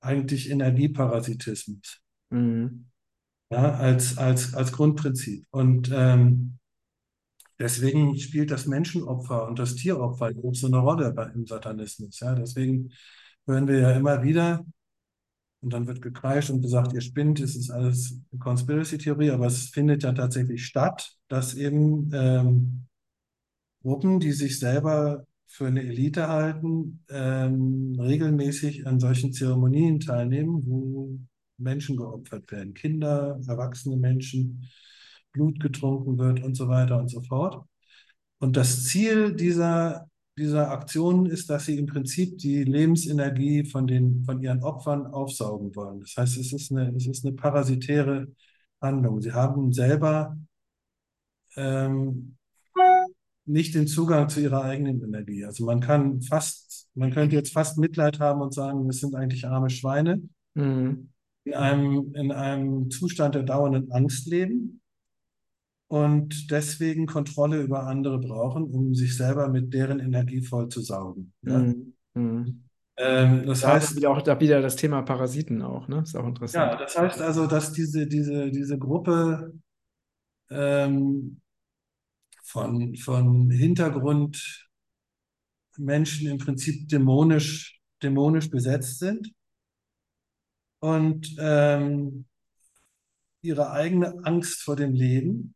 [0.00, 2.00] eigentlich Energieparasitismus.
[2.30, 2.86] Mhm.
[3.50, 5.46] Ja, als, als, als Grundprinzip.
[5.50, 6.58] Und ähm,
[7.58, 12.20] deswegen spielt das Menschenopfer und das Tieropfer so eine Rolle im Satanismus.
[12.20, 12.90] Ja, deswegen
[13.46, 14.64] hören wir ja immer wieder,
[15.66, 20.02] und dann wird gekreischt und gesagt, ihr spinnt, es ist alles Conspiracy-Theorie, aber es findet
[20.02, 22.86] ja tatsächlich statt, dass eben ähm,
[23.82, 31.18] Gruppen, die sich selber für eine Elite halten, ähm, regelmäßig an solchen Zeremonien teilnehmen, wo
[31.56, 34.68] Menschen geopfert werden, Kinder, erwachsene Menschen,
[35.36, 37.62] Blut getrunken wird und so weiter und so fort.
[38.38, 44.24] Und das Ziel dieser, dieser Aktionen ist, dass sie im Prinzip die Lebensenergie von, den,
[44.24, 46.00] von ihren Opfern aufsaugen wollen.
[46.00, 48.28] Das heißt, es ist eine, es ist eine parasitäre
[48.80, 49.20] Handlung.
[49.20, 50.36] Sie haben selber
[51.56, 52.36] ähm,
[53.46, 55.44] nicht den Zugang zu ihrer eigenen Energie.
[55.44, 59.46] Also man kann fast, man könnte jetzt fast Mitleid haben und sagen, es sind eigentlich
[59.46, 60.22] arme Schweine,
[60.54, 61.10] Mhm.
[61.44, 64.80] in einem, in einem Zustand der dauernden Angst leben
[65.88, 71.32] und deswegen Kontrolle über andere brauchen, um sich selber mit deren Energie voll zu saugen.
[71.42, 71.58] Ja?
[71.58, 71.94] Mhm.
[72.14, 72.62] Mhm.
[72.98, 76.00] Ähm, das Da heißt, wieder auch da wieder das Thema Parasiten auch, ne?
[76.02, 76.72] Ist auch interessant.
[76.72, 79.52] ja, das heißt also, dass diese, diese, diese Gruppe
[80.50, 81.40] ähm,
[82.44, 84.68] von, von Hintergrundmenschen
[86.26, 89.32] im Prinzip dämonisch, dämonisch besetzt sind
[90.80, 92.26] und ähm,
[93.42, 95.55] ihre eigene Angst vor dem Leben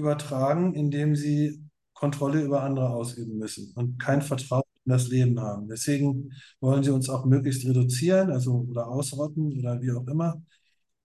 [0.00, 1.62] übertragen, indem sie
[1.94, 5.68] Kontrolle über andere ausüben müssen und kein Vertrauen in das Leben haben.
[5.68, 10.42] Deswegen wollen sie uns auch möglichst reduzieren, also oder ausrotten oder wie auch immer.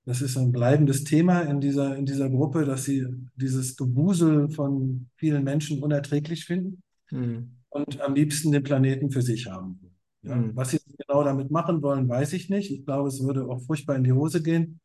[0.06, 3.06] Das ist ein bleibendes Thema in dieser, in dieser Gruppe, dass sie
[3.36, 6.82] dieses Gewusel von vielen Menschen unerträglich finden
[7.12, 7.56] Mhm.
[7.70, 9.80] und am liebsten den Planeten für sich haben.
[10.24, 10.56] Ja, Mhm.
[10.56, 12.72] was sie genau damit machen wollen, weiß ich nicht.
[12.72, 14.80] Ich glaube, es würde auch furchtbar in die Hose gehen,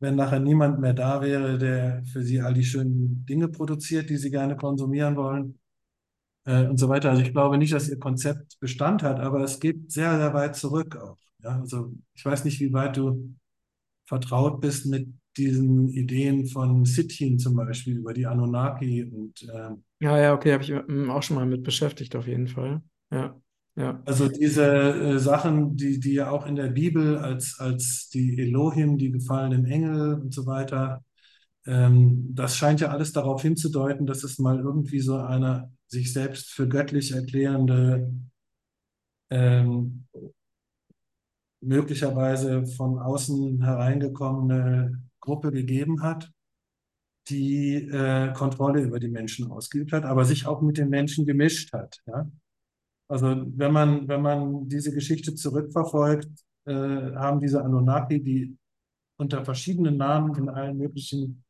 [0.00, 4.16] wenn nachher niemand mehr da wäre, der für sie all die schönen Dinge produziert, die
[4.16, 5.58] sie gerne konsumieren wollen
[6.46, 7.10] äh, und so weiter.
[7.10, 10.56] Also ich glaube nicht, dass ihr Konzept Bestand hat, aber es geht sehr, sehr weit
[10.56, 11.18] zurück auch.
[11.42, 13.34] Ja, also ich weiß nicht, wie weit du
[14.06, 20.16] vertraut bist mit diesen Ideen von Sitchin zum Beispiel über die Anunnaki und ähm, Ja,
[20.18, 22.82] ja, okay, habe ich mm, auch schon mal mit beschäftigt, auf jeden Fall.
[23.10, 23.40] Ja,
[23.78, 24.02] ja.
[24.04, 28.98] Also diese äh, Sachen, die, die ja auch in der Bibel als, als die Elohim,
[28.98, 31.04] die gefallenen Engel und so weiter,
[31.64, 36.50] ähm, das scheint ja alles darauf hinzudeuten, dass es mal irgendwie so eine sich selbst
[36.50, 38.12] für göttlich erklärende,
[39.30, 40.06] ähm,
[41.60, 46.30] möglicherweise von außen hereingekommene Gruppe gegeben hat,
[47.28, 51.72] die äh, Kontrolle über die Menschen ausgeübt hat, aber sich auch mit den Menschen gemischt
[51.72, 52.00] hat.
[52.06, 52.28] Ja?
[53.08, 56.28] Also wenn man, wenn man diese Geschichte zurückverfolgt,
[56.66, 58.56] äh, haben diese Anunnaki, die
[59.16, 61.42] unter verschiedenen Namen in allen möglichen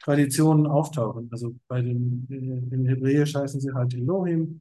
[0.00, 1.28] Traditionen auftauchen.
[1.32, 4.60] Also bei den, in Hebräisch heißen sie halt Elohim,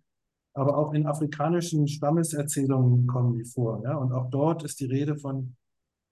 [0.54, 3.82] aber auch in afrikanischen Stammeserzählungen kommen die vor.
[3.84, 3.98] Ja?
[3.98, 5.56] Und auch dort ist die Rede von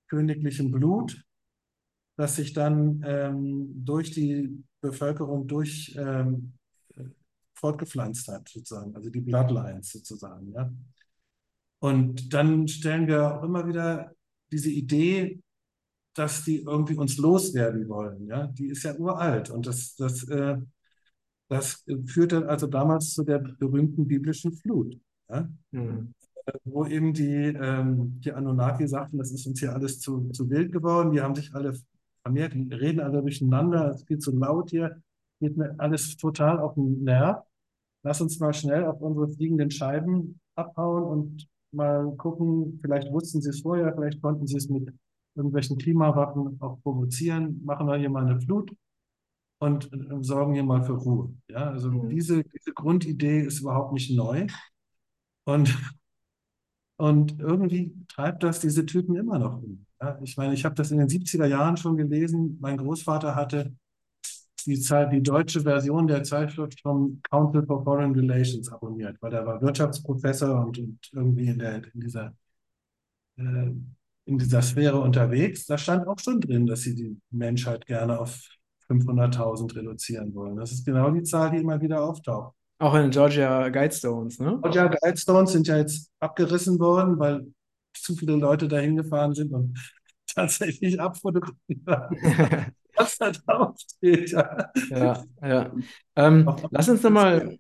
[0.10, 1.24] königlichem Blut,
[2.18, 6.54] das sich dann ähm, durch die Bevölkerung durch ähm,
[7.62, 10.52] fortgepflanzt hat, sozusagen, also die Bloodlines sozusagen.
[10.52, 10.70] Ja?
[11.80, 14.12] Und dann stellen wir auch immer wieder
[14.52, 15.40] diese Idee,
[16.14, 18.28] dass die irgendwie uns loswerden wollen.
[18.28, 18.48] Ja?
[18.48, 20.58] Die ist ja uralt und das, das, äh,
[21.48, 25.00] das führte also damals zu der berühmten biblischen Flut.
[25.30, 25.50] Ja?
[25.72, 26.14] Mhm.
[26.66, 30.72] wo eben die, ähm, die Anunnaki sagten, das ist uns hier alles zu, zu wild
[30.72, 31.74] geworden, die haben sich alle
[32.24, 35.02] vermehrt, die reden alle durcheinander, es geht zu laut hier,
[35.40, 37.44] geht mir alles total auf den Nerv.
[38.04, 43.50] Lass uns mal schnell auf unsere fliegenden Scheiben abhauen und mal gucken, vielleicht wussten sie
[43.50, 44.90] es vorher, vielleicht konnten sie es mit
[45.36, 48.72] irgendwelchen Klimawaffen auch provozieren, machen wir hier mal eine Flut
[49.60, 51.34] und äh, sorgen hier mal für Ruhe.
[51.50, 52.10] Ja, also Mhm.
[52.10, 54.48] diese, diese Grundidee ist überhaupt nicht neu.
[55.46, 55.78] Und,
[56.98, 59.86] und irgendwie treibt das diese Typen immer noch um.
[60.00, 62.58] Ja, ich meine, ich habe das in den 70er Jahren schon gelesen.
[62.62, 63.74] Mein Großvater hatte
[64.66, 69.46] die, Zeit, die deutsche Version der Zeitschrift vom Council for Foreign Relations abonniert, weil er
[69.46, 72.34] war Wirtschaftsprofessor und, und irgendwie in, der, in dieser
[73.38, 73.72] äh,
[74.26, 75.66] in dieser Sphäre unterwegs.
[75.66, 78.40] Da stand auch schon drin, dass sie die Menschheit gerne auf
[78.90, 80.58] 500.000 reduzieren wollen.
[80.58, 82.56] Das ist genau die Zahl, die immer wieder auftaucht.
[82.80, 84.58] Auch in den Georgia Guidestones, ne?
[84.62, 87.46] Georgia Guidestones sind ja jetzt abgerissen worden, weil
[87.94, 89.78] zu viele Leute dahin gefahren sind und
[90.28, 92.18] tatsächlich abfotografiert haben,
[93.02, 94.32] was da drauf steht.
[94.32, 95.72] Ja, ja.
[96.16, 97.58] Ähm, lass uns nochmal,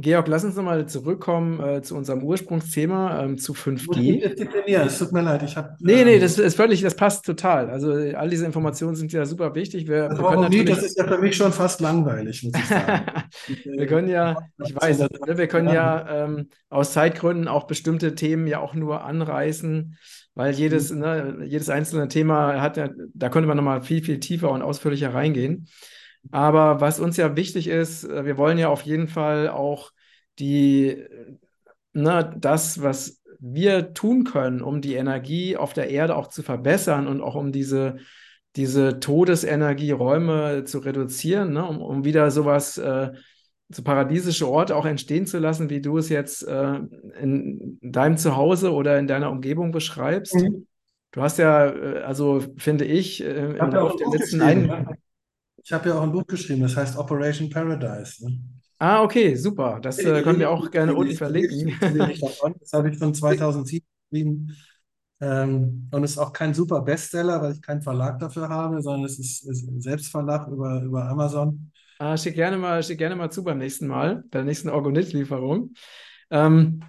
[0.00, 4.28] Georg, lass uns nochmal zurückkommen äh, zu unserem Ursprungsthema, ähm, zu Ich muss mich 5G.
[4.28, 4.86] disziplinieren.
[4.86, 5.74] Es tut mir leid, ich habe.
[5.80, 7.68] Nee, nee, das ist völlig, das passt total.
[7.68, 9.88] Also all diese Informationen sind ja super wichtig.
[9.88, 10.64] Wir, wir können nie?
[10.64, 13.06] Das ist ja für mich schon fast langweilig, muss ich sagen.
[13.64, 18.46] wir können ja, ich weiß, ne, wir können ja ähm, aus Zeitgründen auch bestimmte Themen
[18.46, 19.96] ja auch nur anreißen,
[20.38, 24.52] weil jedes, ne, jedes einzelne Thema hat ja, da könnte man nochmal viel, viel tiefer
[24.52, 25.66] und ausführlicher reingehen.
[26.30, 29.90] Aber was uns ja wichtig ist, äh, wir wollen ja auf jeden Fall auch
[30.38, 31.04] die,
[31.92, 37.08] ne, das, was wir tun können, um die Energie auf der Erde auch zu verbessern
[37.08, 37.96] und auch um diese,
[38.54, 43.10] diese Todesenergieräume zu reduzieren, ne, um, um wieder sowas, äh,
[43.70, 46.80] so paradiesische Orte auch entstehen zu lassen, wie du es jetzt äh,
[47.20, 50.34] in deinem Zuhause oder in deiner Umgebung beschreibst.
[50.34, 50.66] Mhm.
[51.10, 54.86] Du hast ja, äh, also finde ich, äh, Ich habe ja ein
[55.70, 58.24] habe ja auch ein Buch geschrieben, das heißt Operation Paradise.
[58.24, 58.40] Ne?
[58.78, 59.80] Ah, okay, super.
[59.82, 61.74] Das äh, können wir auch gerne unten verlinken.
[62.60, 64.56] Das habe ich von 2007 geschrieben.
[65.20, 69.04] Ähm, und es ist auch kein super Bestseller, weil ich keinen Verlag dafür habe, sondern
[69.04, 71.72] es ist, ist ein Selbstverlag über, über Amazon.
[71.98, 75.74] Ah, schick gerne mal, schick gerne mal zu beim nächsten Mal, bei der nächsten Orgonit-Lieferung.
[76.30, 76.84] Ähm,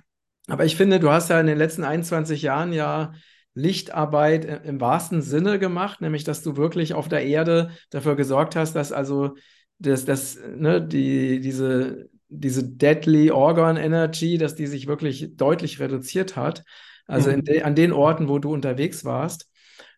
[0.47, 3.13] aber ich finde, du hast ja in den letzten 21 Jahren ja
[3.55, 8.75] Lichtarbeit im wahrsten Sinne gemacht, nämlich dass du wirklich auf der Erde dafür gesorgt hast,
[8.75, 9.35] dass also
[9.79, 16.35] das, das, ne, die, diese, diese Deadly Organ Energy, dass die sich wirklich deutlich reduziert
[16.35, 16.63] hat.
[17.07, 17.43] Also Mhm.
[17.43, 19.49] de, an den Orten, wo du unterwegs warst.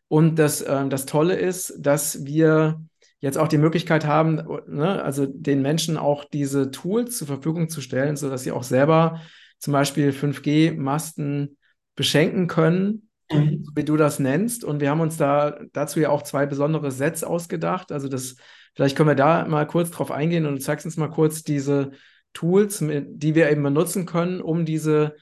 [0.07, 2.81] Und das, ähm, das Tolle ist, dass wir
[3.21, 7.79] jetzt auch die Möglichkeit haben, ne, also den Menschen auch diese Tools zur Verfügung zu
[7.81, 9.21] stellen, sodass sie auch selber
[9.57, 11.57] zum Beispiel 5G-Masten
[11.95, 13.65] beschenken können, Mhm.
[13.75, 14.63] wie du das nennst.
[14.63, 17.91] Und wir haben uns da dazu ja auch zwei besondere Sets ausgedacht.
[17.91, 18.35] Also das,
[18.75, 21.91] vielleicht können wir da mal kurz drauf eingehen und du zeigst uns mal kurz diese
[22.33, 25.15] Tools, die wir eben benutzen können, um diese,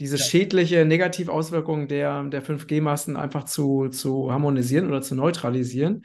[0.00, 6.04] diese schädliche Negativauswirkung der, der 5G-Masten einfach zu, zu harmonisieren oder zu neutralisieren.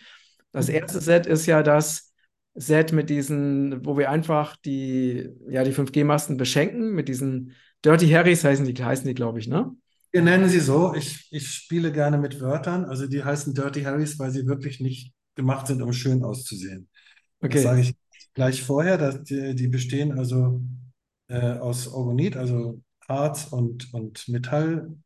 [0.52, 2.14] Das erste Set ist ja das
[2.56, 7.54] Set mit diesen, wo wir einfach die, ja, die 5G-Masten beschenken, mit diesen
[7.86, 9.72] Dirty Harrys heißen die, heißen die, glaube ich, ne?
[10.12, 10.94] Wir nennen sie so.
[10.96, 12.86] Ich, ich spiele gerne mit Wörtern.
[12.86, 16.90] Also die heißen Dirty Harrys, weil sie wirklich nicht gemacht sind, um schön auszusehen.
[17.48, 17.64] Das Okay.
[17.64, 17.96] sage ich
[18.34, 18.98] gleich vorher.
[18.98, 20.62] Dass die, die bestehen also
[21.28, 25.00] äh, aus Orgonit, also Harz und, und Metallspänen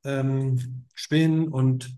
[1.45, 1.95] ähm, und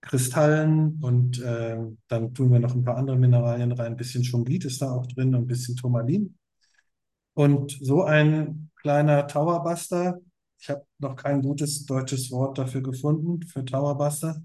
[0.00, 1.76] Kristallen und äh,
[2.08, 3.92] dann tun wir noch ein paar andere Mineralien rein.
[3.92, 6.36] Ein bisschen Schungit ist da auch drin und ein bisschen Turmalin.
[7.34, 10.20] Und so ein kleiner Towerbuster,
[10.58, 14.42] ich habe noch kein gutes deutsches Wort dafür gefunden, für Towerbuster,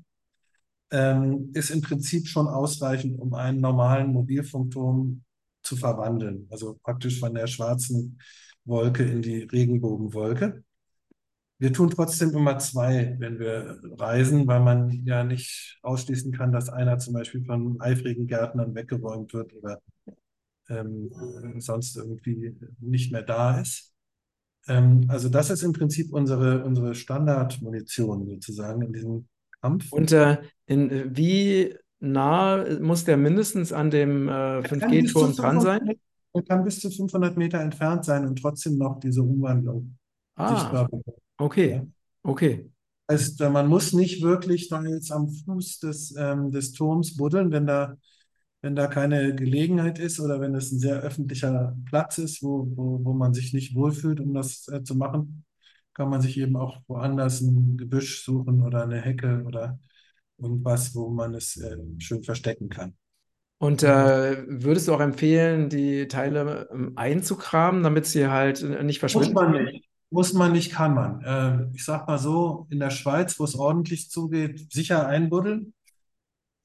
[0.91, 5.23] ähm, ist im Prinzip schon ausreichend, um einen normalen Mobilfunkturm
[5.63, 6.47] zu verwandeln.
[6.51, 8.19] Also praktisch von der schwarzen
[8.65, 10.63] Wolke in die Regenbogenwolke.
[11.57, 16.69] Wir tun trotzdem immer zwei, wenn wir reisen, weil man ja nicht ausschließen kann, dass
[16.69, 19.79] einer zum Beispiel von eifrigen Gärtnern weggeräumt wird oder
[20.69, 21.09] ähm,
[21.59, 23.93] sonst irgendwie nicht mehr da ist.
[24.67, 29.27] Ähm, also das ist im Prinzip unsere, unsere Standardmunition sozusagen in diesem
[29.61, 29.91] Kampf.
[29.91, 35.19] Und äh, in, wie nah muss der mindestens an dem äh, Er kann bis zu
[35.19, 35.95] 5G-Turm dran 500 sein?
[36.33, 39.95] Er kann bis zu 500 Meter entfernt sein und trotzdem noch diese Umwandlung
[40.35, 41.24] Ah, sichtbar bekommen.
[41.39, 41.85] Okay, Ja.
[42.23, 42.69] okay.
[43.07, 47.67] äh, man muss nicht wirklich da jetzt am Fuß des, ähm, des Turms buddeln, wenn
[47.67, 47.95] da,
[48.61, 53.03] wenn da keine Gelegenheit ist oder wenn es ein sehr öffentlicher Platz ist, wo, wo,
[53.05, 55.45] wo man sich nicht wohlfühlt, um das äh, zu machen,
[55.93, 59.79] kann man sich eben auch woanders ein Gebüsch suchen oder eine Hecke oder
[60.39, 62.95] irgendwas, wo man es äh, schön verstecken kann.
[63.57, 68.99] Und äh, würdest du auch empfehlen, die Teile ähm, einzukramen, damit sie halt äh, nicht
[69.13, 69.33] Muss verschwinden?
[69.33, 69.89] man nicht.
[70.15, 71.21] Muss man nicht, kann man.
[71.23, 75.73] Äh, ich sag mal so, in der Schweiz, wo es ordentlich zugeht, sicher einbuddeln.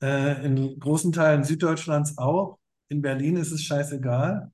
[0.01, 2.61] Äh, in großen Teilen Süddeutschlands auch.
[2.91, 4.53] In Berlin ist es scheißegal.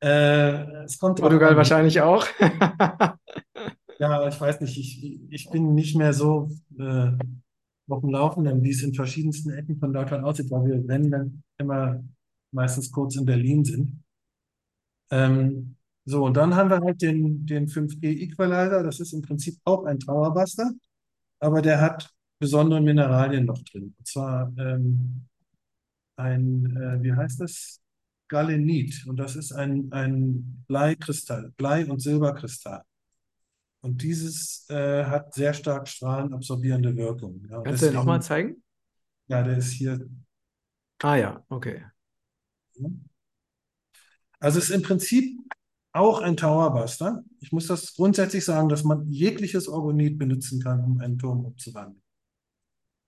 [0.00, 2.26] Äh, es kommt Portugal wahrscheinlich auch.
[3.98, 7.10] Ja, ich weiß nicht, ich, ich bin nicht mehr so äh,
[7.88, 11.42] auf dem Laufenden, wie es in verschiedensten Ecken von Deutschland aussieht, weil wir, wenn, dann
[11.58, 12.04] immer
[12.52, 14.04] meistens kurz in Berlin sind.
[15.10, 19.84] Ähm, so, und dann haben wir halt den, den 5G-Equalizer, das ist im Prinzip auch
[19.84, 20.70] ein Trauerbuster,
[21.40, 23.94] aber der hat besondere Mineralien noch drin.
[23.98, 25.26] Und zwar ähm,
[26.16, 27.80] ein, äh, wie heißt das?
[28.28, 29.06] Galenit.
[29.06, 32.82] Und das ist ein, ein Bleikristall, Blei- und Silberkristall.
[33.82, 37.46] Und dieses äh, hat sehr stark strahlenabsorbierende Wirkung.
[37.50, 38.62] Ja, Kannst du den nochmal zeigen?
[39.28, 40.08] ja, der ist hier.
[41.02, 41.84] Ah ja, okay.
[44.40, 45.38] Also es ist im Prinzip
[45.94, 47.24] auch ein Towerbuster.
[47.40, 52.02] Ich muss das grundsätzlich sagen, dass man jegliches Orgonit benutzen kann, um einen Turm umzuwandeln.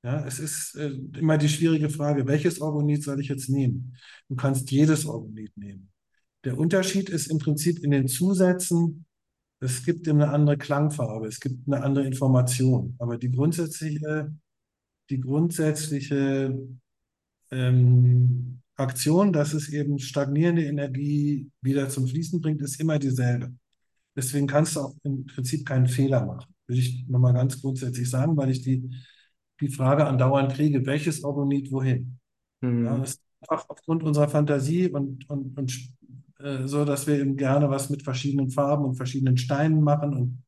[0.04, 3.96] Ja, es ist äh, immer die schwierige Frage, welches Orgonit soll ich jetzt nehmen?
[4.28, 5.90] Du kannst jedes Orgonit nehmen.
[6.44, 9.04] Der Unterschied ist im Prinzip in den Zusätzen,
[9.58, 12.94] es gibt eine andere Klangfarbe, es gibt eine andere Information.
[13.00, 14.32] Aber die grundsätzliche,
[15.10, 16.56] die grundsätzliche
[17.50, 23.54] ähm, Aktion, dass es eben stagnierende Energie wieder zum Fließen bringt, ist immer dieselbe.
[24.14, 26.52] Deswegen kannst du auch im Prinzip keinen Fehler machen.
[26.66, 28.90] Würde ich nochmal ganz grundsätzlich sagen, weil ich die,
[29.60, 32.18] die Frage andauernd kriege, welches Orgonit wohin?
[32.60, 32.84] Mhm.
[32.84, 35.94] Ja, das ist einfach aufgrund unserer Fantasie und, und, und
[36.38, 40.14] äh, so, dass wir eben gerne was mit verschiedenen Farben und verschiedenen Steinen machen.
[40.14, 40.42] Und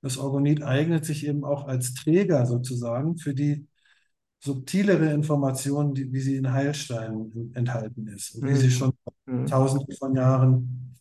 [0.00, 3.67] das Orgonit eignet sich eben auch als Träger sozusagen für die
[4.40, 8.70] subtilere Information, die, wie sie in Heilsteinen enthalten ist und wie sie Mhm.
[8.70, 8.92] schon
[9.26, 9.46] Mhm.
[9.46, 10.94] tausende von Jahren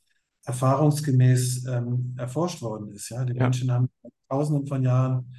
[0.46, 3.10] erfahrungsgemäß ähm, erforscht worden ist.
[3.10, 3.26] Ja?
[3.26, 3.50] Die Ja.
[3.50, 3.90] Menschen haben
[4.30, 5.34] tausenden von Jahren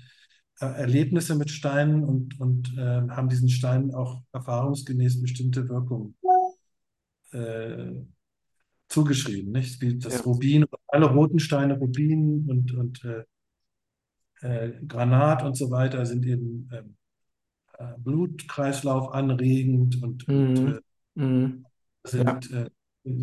[0.60, 6.14] äh, Erlebnisse mit Steinen und, und äh, haben diesen Steinen auch erfahrungsgemäß bestimmte Wirkungen
[7.32, 7.92] äh,
[8.88, 9.80] zugeschrieben, nicht?
[9.80, 10.24] Wie das Ja.
[10.26, 13.24] Rubin, alle roten Steine, Rubin und, und äh,
[14.42, 16.97] äh, Granat und so weiter sind eben ähm, äh,
[17.98, 20.68] Blutkreislauf anregend und, und Mhm.
[20.68, 20.80] äh,
[21.20, 21.64] Mhm.
[22.04, 22.70] sind äh,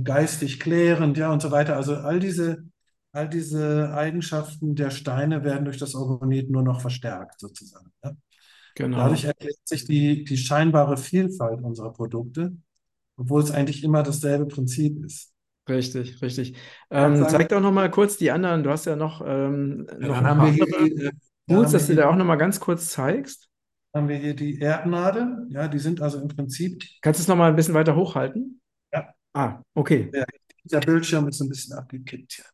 [0.04, 1.76] geistig klärend, ja, und so weiter.
[1.76, 2.64] Also all diese,
[3.12, 7.92] all diese Eigenschaften der Steine werden durch das Orgonit nur noch verstärkt, sozusagen.
[8.04, 8.12] Ja.
[8.76, 8.98] Genau.
[8.98, 12.56] Dadurch erklärt sich die, die scheinbare Vielfalt unserer Produkte,
[13.18, 15.32] obwohl es eigentlich immer dasselbe Prinzip ist.
[15.68, 16.58] Richtig, richtig.
[16.92, 18.64] Ähm, sagen- zeig doch nochmal kurz die anderen.
[18.64, 21.12] Du hast ja noch, ähm, Ja, noch ein paar andere äh,
[21.48, 23.50] Tools, dass du da auch nochmal ganz kurz zeigst.
[23.96, 25.48] Haben wir hier die Erdnadel.
[25.50, 28.62] Ja, die sind also im Prinzip, Kannst du es nochmal ein bisschen weiter hochhalten?
[28.94, 29.12] Ja.
[29.34, 30.12] Ah, okay.
[30.66, 32.46] der Bildschirm ist ein bisschen abgekippt hier.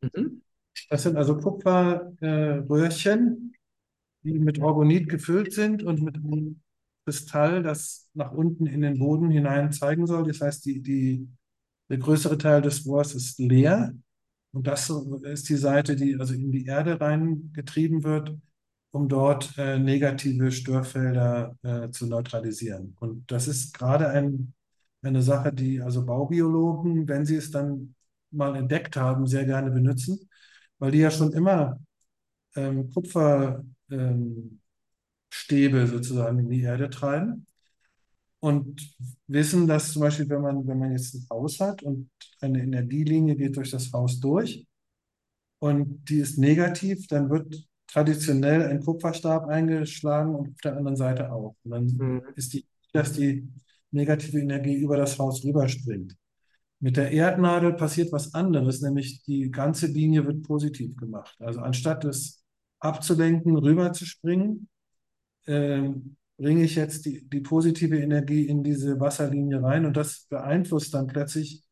[0.00, 0.42] Mhm.
[0.88, 3.52] Das sind also Kupferröhrchen,
[4.22, 6.60] die mit Orgonit gefüllt sind und mit einem
[7.04, 10.24] Kristall, das nach unten in den Boden hinein zeigen soll.
[10.24, 11.28] Das heißt, die, die,
[11.90, 13.94] der größere Teil des Rohrs ist leer.
[14.52, 14.90] Und das
[15.22, 18.36] ist die Seite, die also in die Erde reingetrieben wird,
[18.92, 22.96] um dort äh, negative Störfelder äh, zu neutralisieren.
[23.00, 24.54] Und das ist gerade ein,
[25.02, 27.94] eine Sache, die also Baubiologen, wenn sie es dann
[28.30, 30.28] mal entdeckt haben, sehr gerne benutzen,
[30.78, 31.80] weil die ja schon immer
[32.56, 37.46] ähm, Kupferstäbe ähm, sozusagen in die Erde treiben
[38.40, 38.94] und
[39.26, 43.36] wissen, dass zum Beispiel, wenn man, wenn man jetzt ein Haus hat und eine Energielinie
[43.36, 44.66] geht durch das Haus durch
[45.60, 51.32] und die ist negativ, dann wird traditionell ein Kupferstab eingeschlagen und auf der anderen Seite
[51.32, 51.56] auch.
[51.64, 52.22] Und dann Mhm.
[52.36, 53.48] ist die, dass die
[53.90, 56.16] negative Energie über das Haus rüberspringt.
[56.80, 61.36] Mit der Erdnadel passiert was anderes, nämlich die ganze Linie wird positiv gemacht.
[61.40, 62.44] Also anstatt es
[62.80, 64.68] abzulenken, rüberzuspringen,
[65.46, 70.94] ähm, bringe ich jetzt die, die positive Energie in diese Wasserlinie rein und das beeinflusst
[70.94, 71.62] dann plötzlich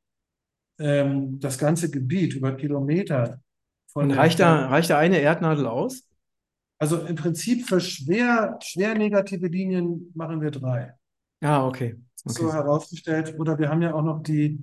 [0.79, 3.41] ähm, das ganze Gebiet über Kilometer
[3.89, 6.05] von Und reicht da, reicht da eine Erdnadel aus?
[6.81, 10.95] Also im Prinzip für schwer, schwer negative Linien machen wir drei.
[11.43, 11.95] Ah, okay.
[12.15, 12.53] so Okay.
[12.53, 13.39] herausgestellt.
[13.39, 14.63] Oder wir haben ja auch noch die,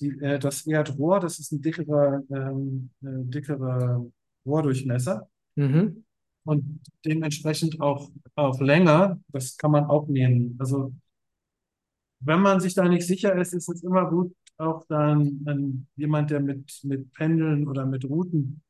[0.00, 4.04] die, äh, das Erdrohr, das ist ein dickerer, ähm, äh, dickerer
[4.44, 6.04] Rohrdurchmesser Mhm.
[6.44, 9.20] und dementsprechend auch, auch länger.
[9.28, 10.56] Das kann man auch nehmen.
[10.58, 10.92] Also
[12.18, 16.30] wenn man sich da nicht sicher ist, ist es immer gut, auch dann ein, jemand,
[16.30, 18.62] der mit, mit Pendeln oder mit Routen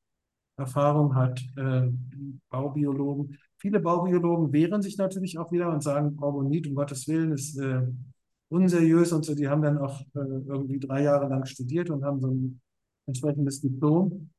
[0.57, 1.89] Erfahrung hat, äh,
[2.51, 3.37] Baubiologen.
[3.59, 7.83] Viele Baubiologen wehren sich natürlich auch wieder und sagen, Orgonit, um Gottes Willen, ist äh,
[8.49, 9.35] unseriös und so.
[9.35, 12.61] Die haben dann auch äh, irgendwie drei Jahre lang studiert und haben so ein
[13.07, 14.31] entsprechendes Diplom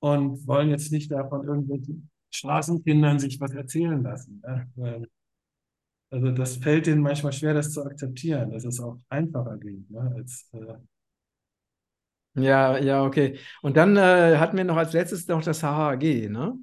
[0.00, 1.94] und wollen jetzt nicht davon irgendwelche
[2.30, 4.42] Straßenkindern sich was erzählen lassen.
[4.76, 5.08] Ne?
[6.10, 10.12] Also das fällt denen manchmal schwer, das zu akzeptieren, dass es auch einfacher geht, ne?
[10.16, 10.74] als äh,
[12.36, 13.38] Ja, ja, okay.
[13.62, 16.58] Und dann äh, hatten wir noch als letztes noch das HHG, ne?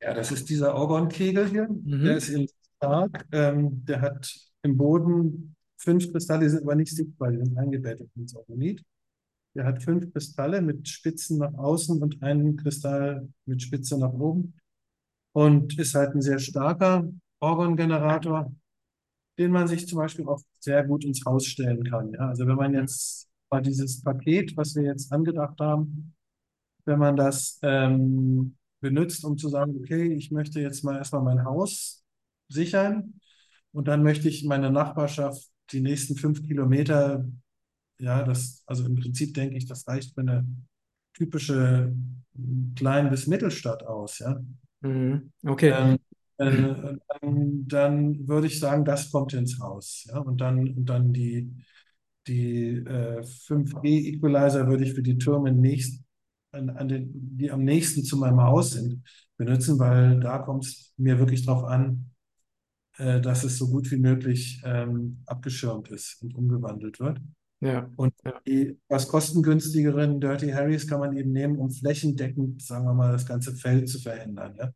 [0.00, 1.66] Ja, das ist dieser Orgonkegel hier.
[1.68, 2.06] Der Mhm.
[2.06, 2.46] ist eben
[2.76, 3.26] stark.
[3.32, 4.32] Ähm, der hat
[4.62, 8.82] im Boden fünf Kristalle, die sind aber nicht sichtbar, die sind eingebettet ins Orgonit.
[9.54, 14.54] Der hat fünf Kristalle mit Spitzen nach außen und einen Kristall mit Spitze nach oben.
[15.32, 17.08] Und ist halt ein sehr starker
[17.40, 18.52] Orgongenerator,
[19.38, 22.12] den man sich zum Beispiel auch sehr gut ins Haus stellen kann.
[22.12, 26.14] Ja, also wenn man jetzt mal dieses Paket, was wir jetzt angedacht haben,
[26.84, 31.44] wenn man das ähm, benutzt, um zu sagen, okay, ich möchte jetzt mal erstmal mein
[31.44, 32.04] Haus
[32.48, 33.20] sichern
[33.72, 37.26] und dann möchte ich meine Nachbarschaft die nächsten fünf Kilometer,
[38.00, 40.46] ja, das, also im Prinzip denke ich, das reicht für eine
[41.14, 41.94] typische
[42.76, 44.40] Klein- bis Mittelstadt aus, ja.
[44.80, 45.32] Mhm.
[45.44, 45.70] Okay.
[45.72, 45.98] Ähm,
[46.38, 50.18] äh, dann, dann würde ich sagen, das kommt ins Haus, ja.
[50.18, 51.52] Und dann, und dann die,
[52.28, 56.02] die äh, 5G-Equalizer würde ich für die Türme nächst,
[56.52, 59.02] an, an den, die am nächsten zu meinem Haus sind,
[59.36, 62.10] benutzen, weil da kommt es mir wirklich darauf an,
[62.98, 67.20] äh, dass es so gut wie möglich ähm, abgeschirmt ist und umgewandelt wird.
[67.60, 67.90] Ja.
[67.96, 68.40] Und Ja.
[68.46, 73.26] die was kostengünstigeren Dirty Harrys kann man eben nehmen, um flächendeckend, sagen wir mal, das
[73.26, 74.54] ganze Feld zu verändern.
[74.58, 74.72] Ja?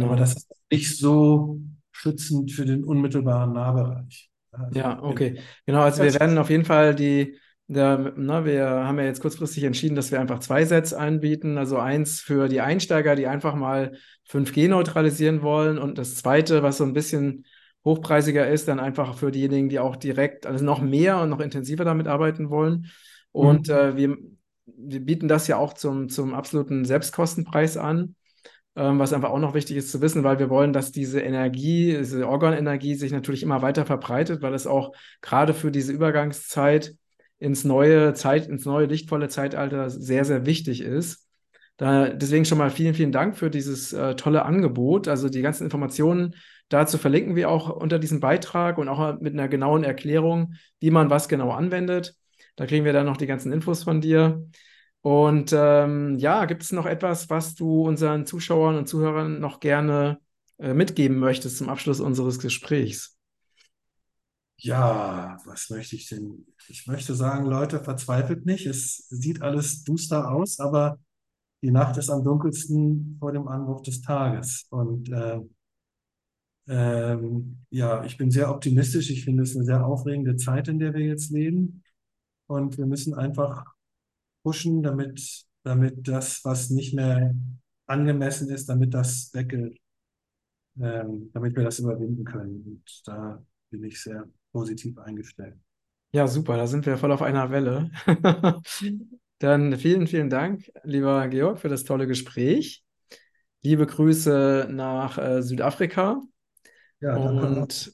[0.00, 0.16] Aber Genau.
[0.16, 1.60] das ist nicht so
[1.92, 4.30] schützend für den unmittelbaren Nahbereich.
[4.56, 5.38] Ja, also Ja, okay.
[5.66, 7.38] Genau, also wir werden auf jeden Fall die,
[7.68, 11.58] der, ne, wir haben ja jetzt kurzfristig entschieden, dass wir einfach zwei Sets anbieten.
[11.58, 16.78] Also eins für die Einsteiger, die einfach mal 5G neutralisieren wollen und das zweite, was
[16.78, 17.46] so ein bisschen
[17.84, 21.84] hochpreisiger ist, dann einfach für diejenigen, die auch direkt, also noch mehr und noch intensiver
[21.84, 22.90] damit arbeiten wollen.
[23.32, 23.74] Und Mhm.
[23.74, 24.16] äh, wir,
[24.66, 28.16] wir bieten das ja auch zum, zum absoluten Selbstkostenpreis an.
[28.76, 31.96] Ähm, was einfach auch noch wichtig ist zu wissen, weil wir wollen, dass diese Energie,
[31.96, 36.94] diese Organenergie sich natürlich immer weiter verbreitet, weil es auch gerade für diese Übergangszeit
[37.38, 41.28] ins neue Zeit, ins neue lichtvolle Zeitalter sehr, sehr wichtig ist.
[41.76, 45.08] Da, deswegen schon mal vielen, vielen Dank für dieses äh, tolle Angebot.
[45.08, 46.34] Also die ganzen Informationen
[46.68, 51.10] dazu verlinken wir auch unter diesem Beitrag und auch mit einer genauen Erklärung, wie man
[51.10, 52.14] was genau anwendet.
[52.56, 54.46] Da kriegen wir dann noch die ganzen Infos von dir.
[55.04, 60.18] Und ähm, ja, gibt es noch etwas, was du unseren Zuschauern und Zuhörern noch gerne
[60.56, 63.18] äh, mitgeben möchtest zum Abschluss unseres Gesprächs?
[64.56, 66.46] Ja, was möchte ich denn?
[66.68, 68.64] Ich möchte sagen, Leute, verzweifelt nicht.
[68.64, 70.98] Es sieht alles duster aus, aber
[71.60, 74.66] die Nacht ist am dunkelsten vor dem Anbruch des Tages.
[74.70, 75.38] Und äh,
[76.66, 79.10] ähm, ja, ich bin sehr optimistisch.
[79.10, 81.82] Ich finde es eine sehr aufregende Zeit, in der wir jetzt leben.
[82.46, 83.73] Und wir müssen einfach
[84.44, 87.34] pushen, damit, damit das, was nicht mehr
[87.86, 89.80] angemessen ist, damit das weggeht,
[90.80, 92.62] ähm, damit wir das überwinden können.
[92.64, 95.56] Und da bin ich sehr positiv eingestellt.
[96.12, 97.90] Ja, super, da sind wir voll auf einer Welle.
[99.40, 102.84] Dann vielen, vielen Dank, lieber Georg, für das tolle Gespräch.
[103.62, 106.22] Liebe Grüße nach äh, Südafrika.
[107.00, 107.16] Ja.
[107.16, 107.92] Und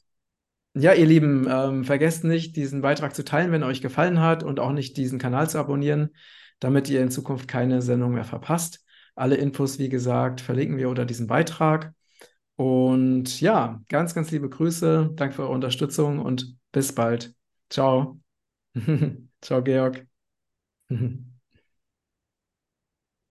[0.73, 4.43] ja, ihr Lieben, ähm, vergesst nicht, diesen Beitrag zu teilen, wenn er euch gefallen hat
[4.43, 6.11] und auch nicht diesen Kanal zu abonnieren,
[6.61, 8.85] damit ihr in Zukunft keine Sendung mehr verpasst.
[9.15, 11.93] Alle Infos, wie gesagt, verlinken wir unter diesem Beitrag.
[12.55, 15.11] Und ja, ganz, ganz liebe Grüße.
[15.15, 17.35] Danke für eure Unterstützung und bis bald.
[17.69, 18.19] Ciao.
[19.41, 20.07] Ciao, Georg.